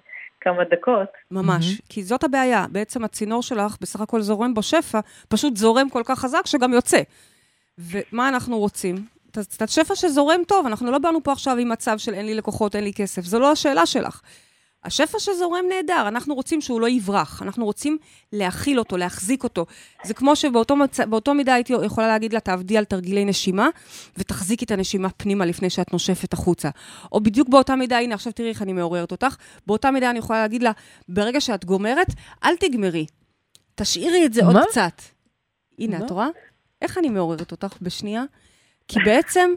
[0.45, 1.09] כמה דקות.
[1.31, 1.65] ממש.
[1.65, 1.77] מהמם.
[1.89, 2.65] כי זאת הבעיה.
[2.71, 7.01] בעצם הצינור שלך, בסך הכל זורם בו שפע, פשוט זורם כל כך חזק שגם יוצא.
[7.77, 9.05] ומה אנחנו רוצים?
[9.31, 10.65] את השפע שזורם טוב.
[10.65, 13.21] אנחנו לא באנו פה עכשיו עם מצב של אין לי לקוחות, אין לי כסף.
[13.21, 14.21] זו לא השאלה שלך.
[14.85, 17.97] השפע שזורם נהדר, אנחנו רוצים שהוא לא יברח, אנחנו רוצים
[18.33, 19.65] להכיל אותו, להחזיק אותו.
[20.03, 20.99] זה כמו שבאותו מצ...
[21.35, 23.69] מידה הייתי יכולה להגיד לה, תעבדי על תרגילי נשימה,
[24.17, 26.69] ותחזיקי את הנשימה פנימה לפני שאת נושפת החוצה.
[27.11, 29.35] או בדיוק באותה מידה, הנה, עכשיו תראי איך אני מעוררת אותך,
[29.67, 30.71] באותה מידה אני יכולה להגיד לה,
[31.09, 32.07] ברגע שאת גומרת,
[32.43, 33.05] אל תגמרי,
[33.75, 34.47] תשאירי את זה מה?
[34.47, 35.01] עוד קצת.
[35.79, 36.05] הנה, מה?
[36.05, 36.27] את רואה?
[36.81, 38.23] איך אני מעוררת אותך בשנייה?
[38.87, 39.49] כי בעצם,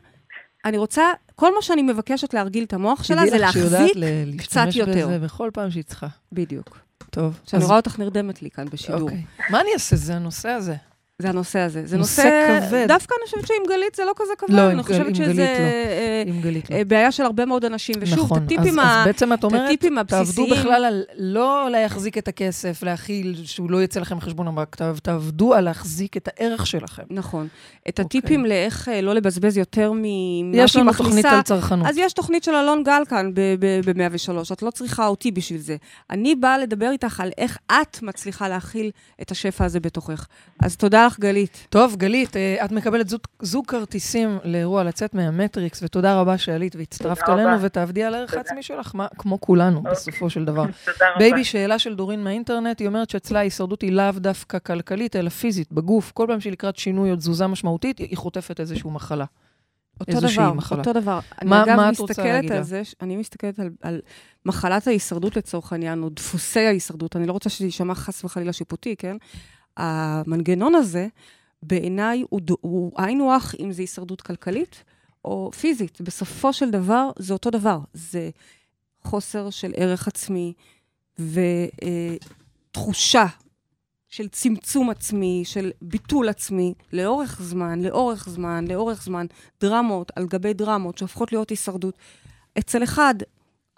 [0.65, 1.05] אני רוצה
[1.39, 3.93] כל מה שאני מבקשת להרגיל את המוח שלה זה להחזיק
[4.39, 4.93] קצת יותר.
[4.93, 6.07] תדעי לך בזה בכל פעם שהיא צריכה.
[6.33, 6.79] בדיוק.
[7.11, 7.41] טוב.
[7.45, 9.01] שאני רואה אותך נרדמת לי כאן בשידור.
[9.01, 9.23] אוקיי.
[9.51, 9.97] מה אני אעשה?
[9.97, 10.77] זה הנושא הזה.
[11.23, 11.83] זה הנושא הזה.
[11.85, 12.85] זה נושא, נושא כבד.
[12.89, 14.55] דווקא אני חושבת שעם גלית זה לא כזה כבד.
[14.55, 15.43] לא, עם, גל, עם גלית לא.
[15.43, 16.85] אה, עם גלית לא.
[16.85, 17.95] בעיה של הרבה מאוד אנשים.
[18.01, 19.01] ושוב, נכון, את הטיפים, אז, ה...
[19.01, 24.01] אז בעצם את אומרת, תעבדו בכלל על לא להחזיק את הכסף, להכיל, שהוא לא יצא
[24.01, 27.03] לכם חשבון הבנק, תעבדו על להחזיק את הערך שלכם.
[27.11, 27.49] נכון.
[27.89, 28.05] את אוקיי.
[28.05, 30.65] הטיפים לאיך אה, לא לבזבז יותר ממה שהיא מכניסה.
[30.65, 31.87] יש לנו תוכנית על צרכנות.
[31.87, 35.77] אז יש תוכנית של אלון גל כאן ב-103, את לא צריכה אותי בשביל זה.
[36.11, 38.91] אני באה לדבר איתך על איך את מצליחה להכיל
[39.23, 40.27] את השפע הזה בתוכך.
[40.61, 41.67] אז תודה לך, גלית.
[41.71, 41.97] טוב.
[41.97, 47.63] גלית, אה, את מקבלת זוג, זוג כרטיסים לאירוע לצאת מהמטריקס, ותודה רבה שעלית והצטרפת אלינו,
[47.63, 49.93] ותעבדי על הערך העצמי שלך, מה, כמו כולנו, אוקיי.
[49.93, 50.65] בסופו של דבר.
[50.85, 51.19] תודה רבה.
[51.19, 55.73] בייבי, שאלה של דורין מהאינטרנט, היא אומרת שאצלה ההישרדות היא לאו דווקא כלכלית, אלא פיזית,
[55.73, 56.13] בגוף.
[56.13, 59.25] כל פעם שהיא לקראת שינוי או תזוזה משמעותית, היא חוטפת איזושהי מחלה.
[60.01, 60.79] אותו דבר, מחלה.
[60.79, 61.21] אותו דבר.
[61.45, 64.01] מה, אני אגב מה את רוצה להגיד על זה, אני מסתכלת על, על
[64.47, 68.97] מחלת ההישרדות לצורך העניין, או דפוסי ההישרדות, אני לא רוצה שזה יישמע חס וחלילה שיפוטי,
[68.97, 69.17] כן?
[69.79, 71.09] המנגנון הזה,
[71.63, 74.85] בעיניי הוא, הוא היינו הך אם זה הישרדות כלכלית
[75.25, 76.01] או פיזית.
[76.01, 77.79] בסופו של דבר זה אותו דבר.
[77.93, 78.31] זה
[79.03, 80.53] חוסר של ערך עצמי
[82.71, 83.27] ותחושה
[84.09, 89.27] של צמצום עצמי, של ביטול עצמי, לאורך זמן, לאורך זמן, לאורך זמן,
[89.61, 91.95] דרמות על גבי דרמות שהופכות להיות הישרדות.
[92.59, 93.15] אצל אחד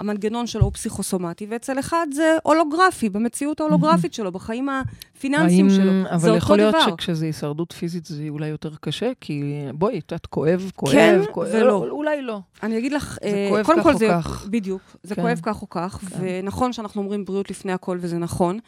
[0.01, 5.85] המנגנון שלו הוא פסיכוסומטי, ואצל אחד זה הולוגרפי, במציאות ההולוגרפית שלו, בחיים הפיננסיים האם, שלו.
[5.85, 6.29] זה אותו דבר.
[6.29, 9.43] אבל יכול להיות שכשזה הישרדות פיזית זה אולי יותר קשה, כי
[9.75, 11.67] בואי, את יודעת, כואב, כואב, כן כואב, ולא.
[11.67, 12.41] לא, אולי לא.
[12.63, 14.47] אני אגיד לך, זה אה, כואב קודם כך כל זה, כך.
[14.51, 15.23] בדיוק, זה כן.
[15.23, 16.19] כואב כך או כך, כן.
[16.21, 18.59] ונכון שאנחנו אומרים בריאות לפני הכל, וזה נכון.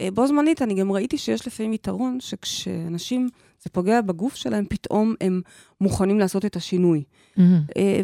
[0.00, 3.28] אה, בו זמנית, אני גם ראיתי שיש לפעמים יתרון שכשאנשים,
[3.62, 5.40] זה פוגע בגוף שלהם, פתאום הם
[5.80, 7.02] מוכנים לעשות את השינוי.
[7.02, 7.40] Mm-hmm.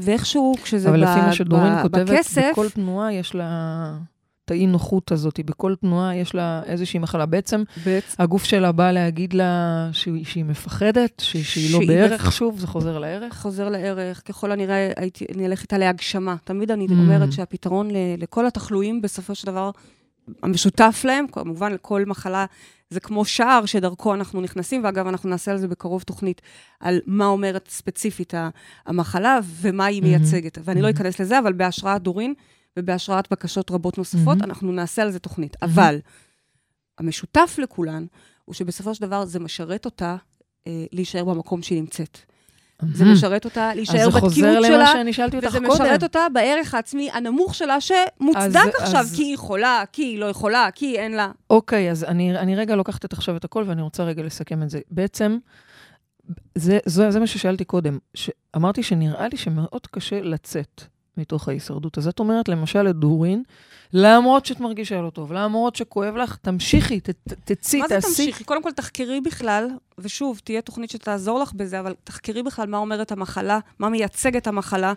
[0.02, 2.50] ואיכשהו, כשזה אבל ב- לפי מה שדורין כותבת, בכסף...
[2.52, 3.98] בכל תנועה יש לה...
[4.44, 7.26] את האי נוחות הזאת, בכל תנועה יש לה איזושהי מחלה.
[7.26, 8.22] בעצם, בעצם...
[8.22, 12.32] הגוף שלה בא להגיד לה שהיא, שהיא מפחדת, שהיא, שהיא לא בערך, מפ...
[12.32, 13.40] שוב, זה חוזר לערך?
[13.40, 16.36] חוזר לערך, ככל הנראה הייתי, אני אלך איתה להגשמה.
[16.44, 16.92] תמיד אני mm.
[16.92, 19.70] אומרת שהפתרון ל, לכל התחלואים, בסופו של דבר,
[20.42, 22.46] המשותף להם, כמובן לכל מחלה,
[22.90, 26.42] זה כמו שער שדרכו אנחנו נכנסים, ואגב, אנחנו נעשה על זה בקרוב תוכנית,
[26.80, 28.34] על מה אומרת ספציפית
[28.86, 30.58] המחלה ומה היא מייצגת.
[30.58, 30.60] Mm-hmm.
[30.64, 32.34] ואני לא אכנס לזה, אבל בהשראת דורין
[32.76, 34.44] ובהשראת בקשות רבות נוספות, mm-hmm.
[34.44, 35.54] אנחנו נעשה על זה תוכנית.
[35.54, 35.66] Mm-hmm.
[35.66, 35.98] אבל
[36.98, 38.06] המשותף לכולן,
[38.44, 40.16] הוא שבסופו של דבר זה משרת אותה
[40.66, 42.18] אה, להישאר במקום שהיא נמצאת.
[42.94, 44.48] זה משרת אותה להישאר בתקיעות שלה.
[44.48, 45.70] אז זה חוזר למה שאני שאלתי אותך קודם.
[45.70, 49.14] וזה משרת אותה בערך העצמי הנמוך שלה, שמוצדק עכשיו, אז...
[49.16, 51.30] כי היא חולה, כי היא לא יכולה, כי אין לה.
[51.50, 54.70] אוקיי, אז אני, אני רגע לוקחת את עכשיו את הכל, ואני רוצה רגע לסכם את
[54.70, 54.80] זה.
[54.90, 55.38] בעצם,
[56.54, 57.98] זה, זה, זה מה ששאלתי קודם.
[58.56, 60.82] אמרתי שנראה לי שמאוד קשה לצאת
[61.16, 61.98] מתוך ההישרדות.
[61.98, 63.42] אז את אומרת, למשל, לדורין,
[63.92, 67.10] למרות שאת מרגישה לא טוב, למרות שכואב לך, תמשיכי, ת,
[67.44, 67.78] תצאי, תעשי.
[67.80, 68.44] מה זה תמשיכי?
[68.44, 73.12] קודם כל, תחקרי בכלל, ושוב, תהיה תוכנית שתעזור לך בזה, אבל תחקרי בכלל מה אומרת
[73.12, 74.92] המחלה, מה מייצג את המחלה,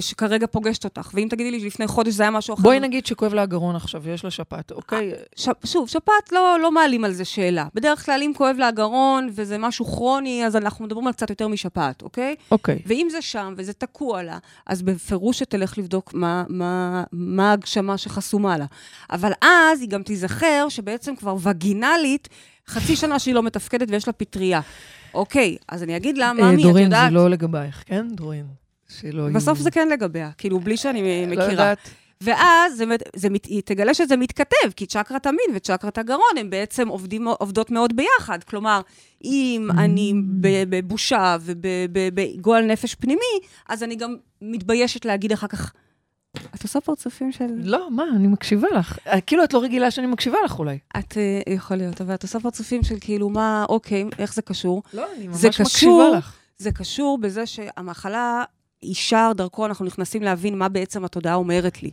[0.00, 1.10] שכרגע פוגשת אותך.
[1.14, 2.62] ואם תגידי לי לפני חודש זה היה משהו אחר...
[2.62, 5.12] בואי נגיד שכואב לה הגרון עכשיו ויש לה שפעת, אוקיי?
[5.36, 7.66] ש, שוב, שפעת לא, לא מעלים על זה שאלה.
[7.74, 11.48] בדרך כלל, אם כואב לה הגרון וזה משהו כרוני, אז אנחנו מדברים על קצת יותר
[11.48, 12.34] משפעת, אוקיי?
[12.50, 12.78] אוקיי.
[12.86, 18.58] ואם זה שם וזה תקוע לה, אז בפירוש שתלך לבדוק מה, מה, מה ההגשמה שחסומה
[18.58, 18.66] לה.
[19.10, 22.28] אבל אז היא גם תיזכר שבעצם כבר וגינלית,
[22.68, 24.60] חצי שנה שהיא לא מתפקדת ויש לה פטריה.
[25.14, 26.72] אוקיי, אז אני אגיד לה, אה, ממי, את יודעת...
[26.72, 28.61] דורין, זה לא לגבייך, כן, דורין?
[29.00, 29.34] שלא יהיו...
[29.34, 31.46] בסוף זה כן לגביה, כאילו, בלי שאני מכירה.
[31.46, 31.78] לא יודעת.
[32.22, 32.84] ואז זה,
[33.16, 37.92] זה, היא תגלה שזה מתכתב, כי צ'קרת המין וצ'קרת הגרון הם בעצם עובדים, עובדות מאוד
[37.96, 38.44] ביחד.
[38.44, 38.80] כלומר,
[39.24, 39.78] אם mm.
[39.78, 40.12] אני
[40.68, 45.72] בבושה ובגועל נפש פנימי, אז אני גם מתביישת להגיד אחר כך,
[46.54, 47.46] את עושה פרצופים של...
[47.58, 48.98] לא, מה, אני מקשיבה לך.
[49.26, 50.78] כאילו, את לא רגילה שאני מקשיבה לך אולי.
[50.98, 54.82] את, uh, יכול להיות, אבל את עושה פרצופים של כאילו, מה, אוקיי, איך זה קשור?
[54.94, 56.36] לא, אני ממש קשור, מקשיבה לך.
[56.58, 58.44] זה קשור בזה שהמחלה
[58.82, 61.90] ישר דרכו אנחנו נכנסים להבין מה בעצם התודעה אומרת לי.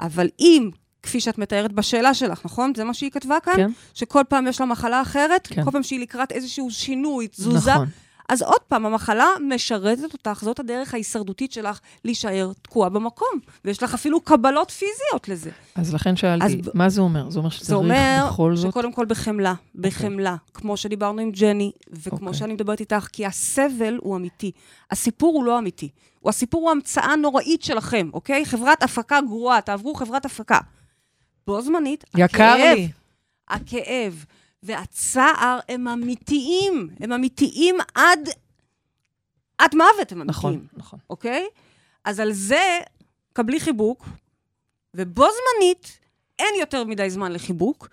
[0.00, 0.70] אבל אם,
[1.02, 2.72] כפי שאת מתארת בשאלה שלך, נכון?
[2.76, 3.56] זה מה שהיא כתבה כאן?
[3.56, 3.70] כן.
[3.94, 5.64] שכל פעם יש לה מחלה אחרת, כן.
[5.64, 7.70] כל פעם שהיא לקראת איזשהו שינוי, תזוזה.
[7.74, 7.86] נכון.
[8.28, 13.28] אז עוד פעם, המחלה משרתת אותך, זאת הדרך ההישרדותית שלך להישאר תקועה במקום.
[13.64, 15.50] ויש לך אפילו קבלות פיזיות לזה.
[15.74, 17.30] אז לכן שאלתי, אז מה זה אומר?
[17.30, 18.62] זה אומר שצריך בכל זאת...
[18.62, 19.90] זה אומר שקודם כל בחמלה, אוקיי.
[19.90, 20.50] בחמלה, okay.
[20.54, 22.20] כמו שדיברנו עם ג'ני, וכמו okay.
[22.20, 22.34] אוקיי.
[22.38, 24.52] שאני מדברת איתך, כי הסבל הוא אמיתי.
[24.90, 25.88] הסיפור הוא לא אמיתי.
[26.20, 28.46] הוא הסיפור הוא המצאה נוראית שלכם, אוקיי?
[28.46, 30.58] חברת הפקה גרועה, תעברו חברת הפקה.
[31.46, 32.88] בו זמנית, יקר הכאב, לי.
[33.48, 34.24] הכאב
[34.62, 36.90] והצער הם אמיתיים.
[37.00, 38.28] הם אמיתיים עד,
[39.58, 40.68] עד מוות הם נכון, אמיתיים.
[40.72, 40.98] נכון, נכון.
[41.10, 41.46] אוקיי?
[42.04, 42.78] אז על זה
[43.32, 44.08] קבלי חיבוק,
[44.94, 45.98] ובו זמנית,
[46.38, 47.88] אין יותר מדי זמן לחיבוק,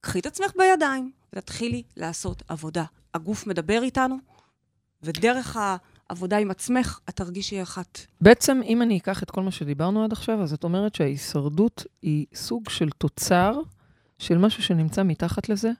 [0.00, 2.84] קחי את עצמך בידיים ותתחילי לעשות עבודה.
[3.14, 4.16] הגוף מדבר איתנו,
[5.02, 5.76] ודרך ה...
[6.12, 7.98] עבודה עם עצמך, את תרגישי אחת.
[8.20, 12.26] בעצם, אם אני אקח את כל מה שדיברנו עד עכשיו, אז את אומרת שההישרדות היא
[12.34, 13.60] סוג של תוצר
[14.18, 15.70] של משהו שנמצא מתחת לזה.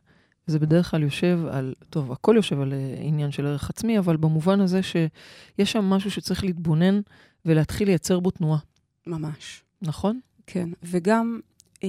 [0.46, 4.16] זה בדרך כלל יושב על, טוב, הכל יושב על אה, עניין של ערך עצמי, אבל
[4.16, 7.00] במובן הזה שיש שם משהו שצריך להתבונן
[7.44, 8.58] ולהתחיל לייצר בו תנועה.
[9.06, 9.62] ממש.
[9.82, 10.20] נכון?
[10.46, 11.40] כן, וגם
[11.84, 11.88] אה,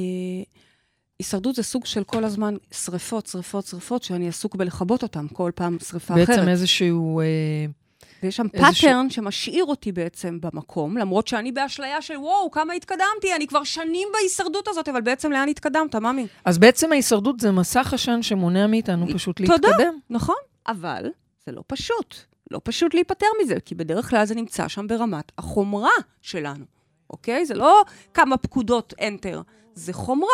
[1.20, 5.78] הישרדות זה סוג של כל הזמן שריפות, שריפות, שריפות, שאני עסוק בלכבות אותן, כל פעם
[5.80, 6.38] שריפה בעצם אחרת.
[6.38, 7.20] בעצם איזשהו...
[7.20, 7.66] אה,
[8.24, 9.16] ויש שם pattern ש...
[9.16, 14.68] שמשאיר אותי בעצם במקום, למרות שאני באשליה של וואו, כמה התקדמתי, אני כבר שנים בהישרדות
[14.68, 16.28] הזאת, אבל בעצם לאן התקדמת, ממי?
[16.46, 19.72] אז בעצם ההישרדות זה מסך עשן שמונע מאיתנו פשוט להתקדם.
[19.72, 20.36] תודה, נכון,
[20.68, 21.10] אבל
[21.46, 22.16] זה לא פשוט.
[22.52, 25.90] לא פשוט להיפטר מזה, כי בדרך כלל זה נמצא שם ברמת החומרה
[26.22, 26.66] שלנו,
[27.10, 27.46] אוקיי?
[27.46, 29.38] זה לא כמה פקודות enter,
[29.74, 30.30] זה חומרה.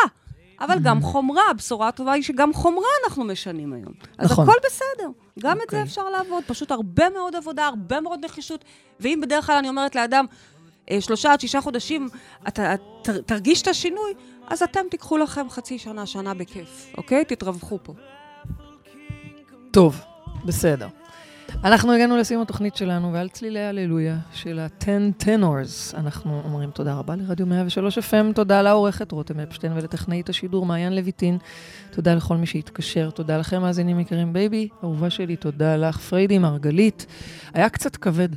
[0.62, 3.94] אבל גם חומרה, הבשורה הטובה היא שגם חומרה אנחנו משנים היום.
[4.18, 4.44] אז נכון.
[4.44, 5.64] הכל בסדר, גם okay.
[5.64, 5.84] את זה אוקיי.
[5.84, 6.44] אפשר לעבוד.
[6.48, 8.66] פשוט הרבה מאוד עבודה, הרבה מאוד נחישות.
[9.00, 10.26] ואם בדרך כלל אני אומרת לאדם,
[10.92, 12.10] אה, שלושה עד שישה חודשים,
[12.48, 12.74] אתה
[13.26, 14.14] תרגיש את השינוי,
[14.48, 17.26] אז אתם תיקחו לכם חצי שנה, שנה בכיף, אוקיי?
[17.26, 17.94] תתרווחו פה.
[19.72, 20.02] טוב,
[20.46, 20.88] בסדר.
[21.64, 27.16] אנחנו הגענו לסיום התוכנית שלנו, ועל צלילי הללויה של ה-10 tenors, אנחנו אומרים תודה רבה
[27.16, 31.38] לרדיו 103 FM, תודה לעורכת רותם אפשטיין ולטכנאית השידור מעיין לויטין,
[31.92, 37.06] תודה לכל מי שהתקשר, תודה לכם מאזינים יקרים בייבי, אהובה שלי, תודה לך פריידי מרגלית.
[37.54, 38.30] היה קצת כבד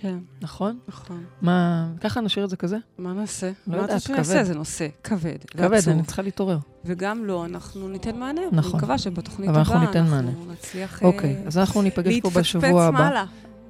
[0.00, 0.18] כן.
[0.42, 0.78] נכון?
[0.88, 1.24] נכון.
[1.42, 2.76] מה, ככה נשאיר את זה כזה?
[2.98, 3.50] מה נעשה?
[3.66, 4.10] לא יודעת, כבד.
[4.10, 4.44] מה נעשה?
[4.44, 5.88] זה נושא כבד כבד.
[5.88, 6.58] אני צריכה להתעורר.
[6.84, 8.40] וגם לא, אנחנו ניתן מענה.
[8.52, 8.70] נכון.
[8.70, 10.30] אני מקווה שבתוכנית הבאה אנחנו מענה.
[10.52, 12.98] נצליח אוקיי, אז אנחנו ניפגש פה בשבוע הבא.
[12.98, 13.24] מעלה.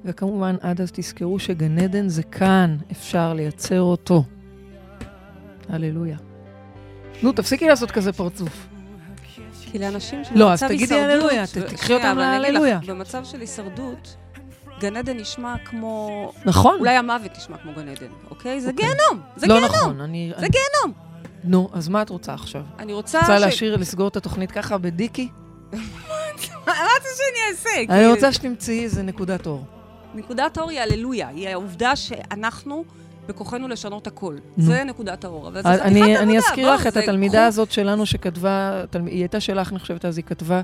[0.05, 4.23] וכמובן, עד אז תזכרו שגן עדן זה כאן, אפשר לייצר אותו.
[5.69, 6.17] הללויה.
[7.23, 8.67] נו, תפסיקי לעשות כזה פרצוף.
[9.71, 10.39] כי לאנשים שבמצב הישרדות...
[10.39, 12.79] לא, אז תגידי הללויה, תקחי אותם להללויה.
[12.87, 14.15] במצב של הישרדות,
[14.81, 16.33] גן עדן נשמע כמו...
[16.45, 16.79] נכון.
[16.79, 18.61] אולי המוות נשמע כמו גן עדן, אוקיי?
[18.61, 18.85] זה אוקיי.
[18.85, 19.75] גיהנום, זה לא גיהנום.
[19.75, 20.31] נכון, אני...
[20.39, 20.93] זה גיהנום.
[21.43, 22.61] נו, אז מה את רוצה עכשיו?
[22.79, 23.41] אני רוצה רוצה ש...
[23.41, 25.29] להשאיר, לסגור את התוכנית ככה בדיקי?
[25.71, 25.79] מה
[26.65, 27.93] רוצה שאני אעשה?
[27.93, 29.65] אני רוצה שתמצאי איזה נקודת אור.
[30.15, 32.83] נקודת אור היא הללויה, היא העובדה שאנחנו...
[33.27, 34.37] בכוחנו לשנות הכל.
[34.57, 36.19] זה נקודת האור, אבל זה חתיכת עבודה.
[36.21, 40.25] אני אזכיר לך את התלמידה הזאת שלנו שכתבה, היא הייתה שלך, אני חושבת, אז היא
[40.25, 40.61] כתבה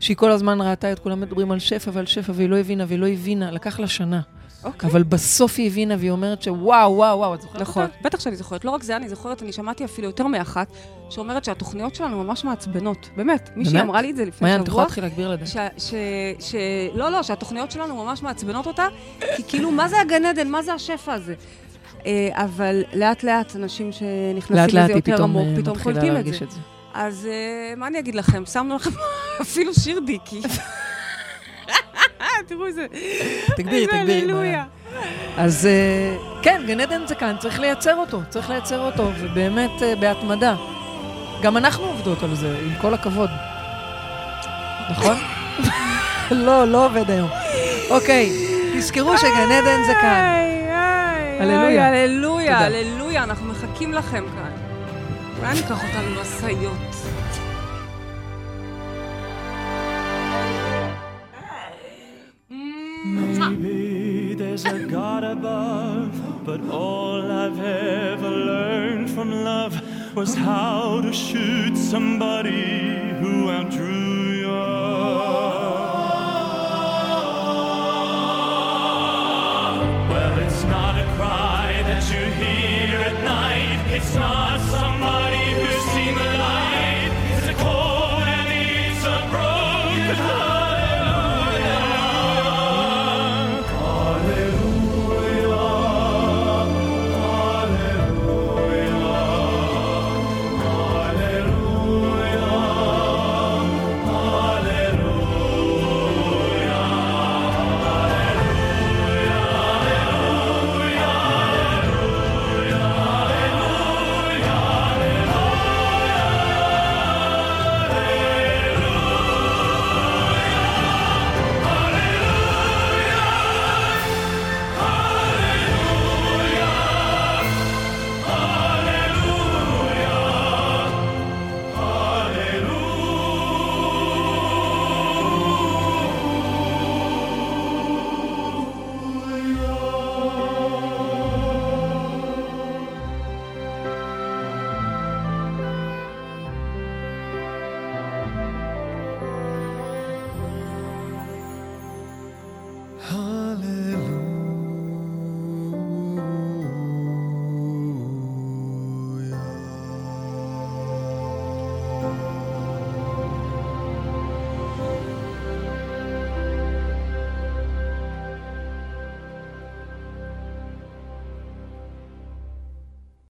[0.00, 2.98] שהיא כל הזמן ראתה את כולם מדברים על שפע ועל שפע, והיא לא הבינה והיא
[2.98, 4.20] לא הבינה, לקח לה שנה.
[4.20, 4.66] Okay.
[4.66, 4.90] אוקיי.
[4.90, 7.94] אבל בסוף היא הבינה והיא אומרת שוואו, וואו, וואו, את זוכרת נכון, אותה?
[8.02, 8.64] בטח שאני זוכרת.
[8.64, 10.68] לא רק זה, אני זוכרת, אני שמעתי אפילו יותר מאחת,
[11.10, 13.08] שאומרת שהתוכניות שלנו ממש מעצבנות.
[13.16, 14.48] באמת, מישהי אמרה לי את זה לפני שבוע.
[14.48, 15.48] מעיין, את יכולה להתחיל להגביר לדעת.
[16.94, 18.86] לא, לא, שהתוכניות שלנו ממש מעצבנות אותה,
[19.36, 20.48] כי כאילו, מה זה הגן עדן?
[20.48, 21.34] מה זה השפע הזה?
[22.06, 26.75] אה, אבל לאט-לאט אנשים שנכנסים לזה יותר עמוק, אה, פתאום קולטים את זה.
[26.98, 28.46] אז uh, מה אני אגיד לכם?
[28.46, 28.90] שמנו לכם
[29.42, 30.42] אפילו שיר דיקי.
[32.48, 32.86] תראו איזה...
[33.56, 34.54] תגבירי, תגבירי.
[35.36, 40.00] אז uh, כן, גן עדן זה כאן, צריך לייצר אותו, צריך לייצר אותו, ובאמת uh,
[40.00, 40.56] בהתמדה.
[41.42, 43.30] גם אנחנו עובדות על זה, עם כל הכבוד.
[44.90, 45.16] נכון?
[46.46, 47.30] לא, לא עובד היום.
[47.90, 48.30] אוקיי,
[48.78, 50.46] תזכרו שגן עדן זה כאן.
[51.40, 51.88] הללויה.
[51.88, 54.55] הללויה, הללויה, אנחנו מחכים לכם כאן.
[62.48, 69.80] Maybe there's a God above, but all I've ever learned from love
[70.16, 75.85] was how to shoot somebody who outdrew your.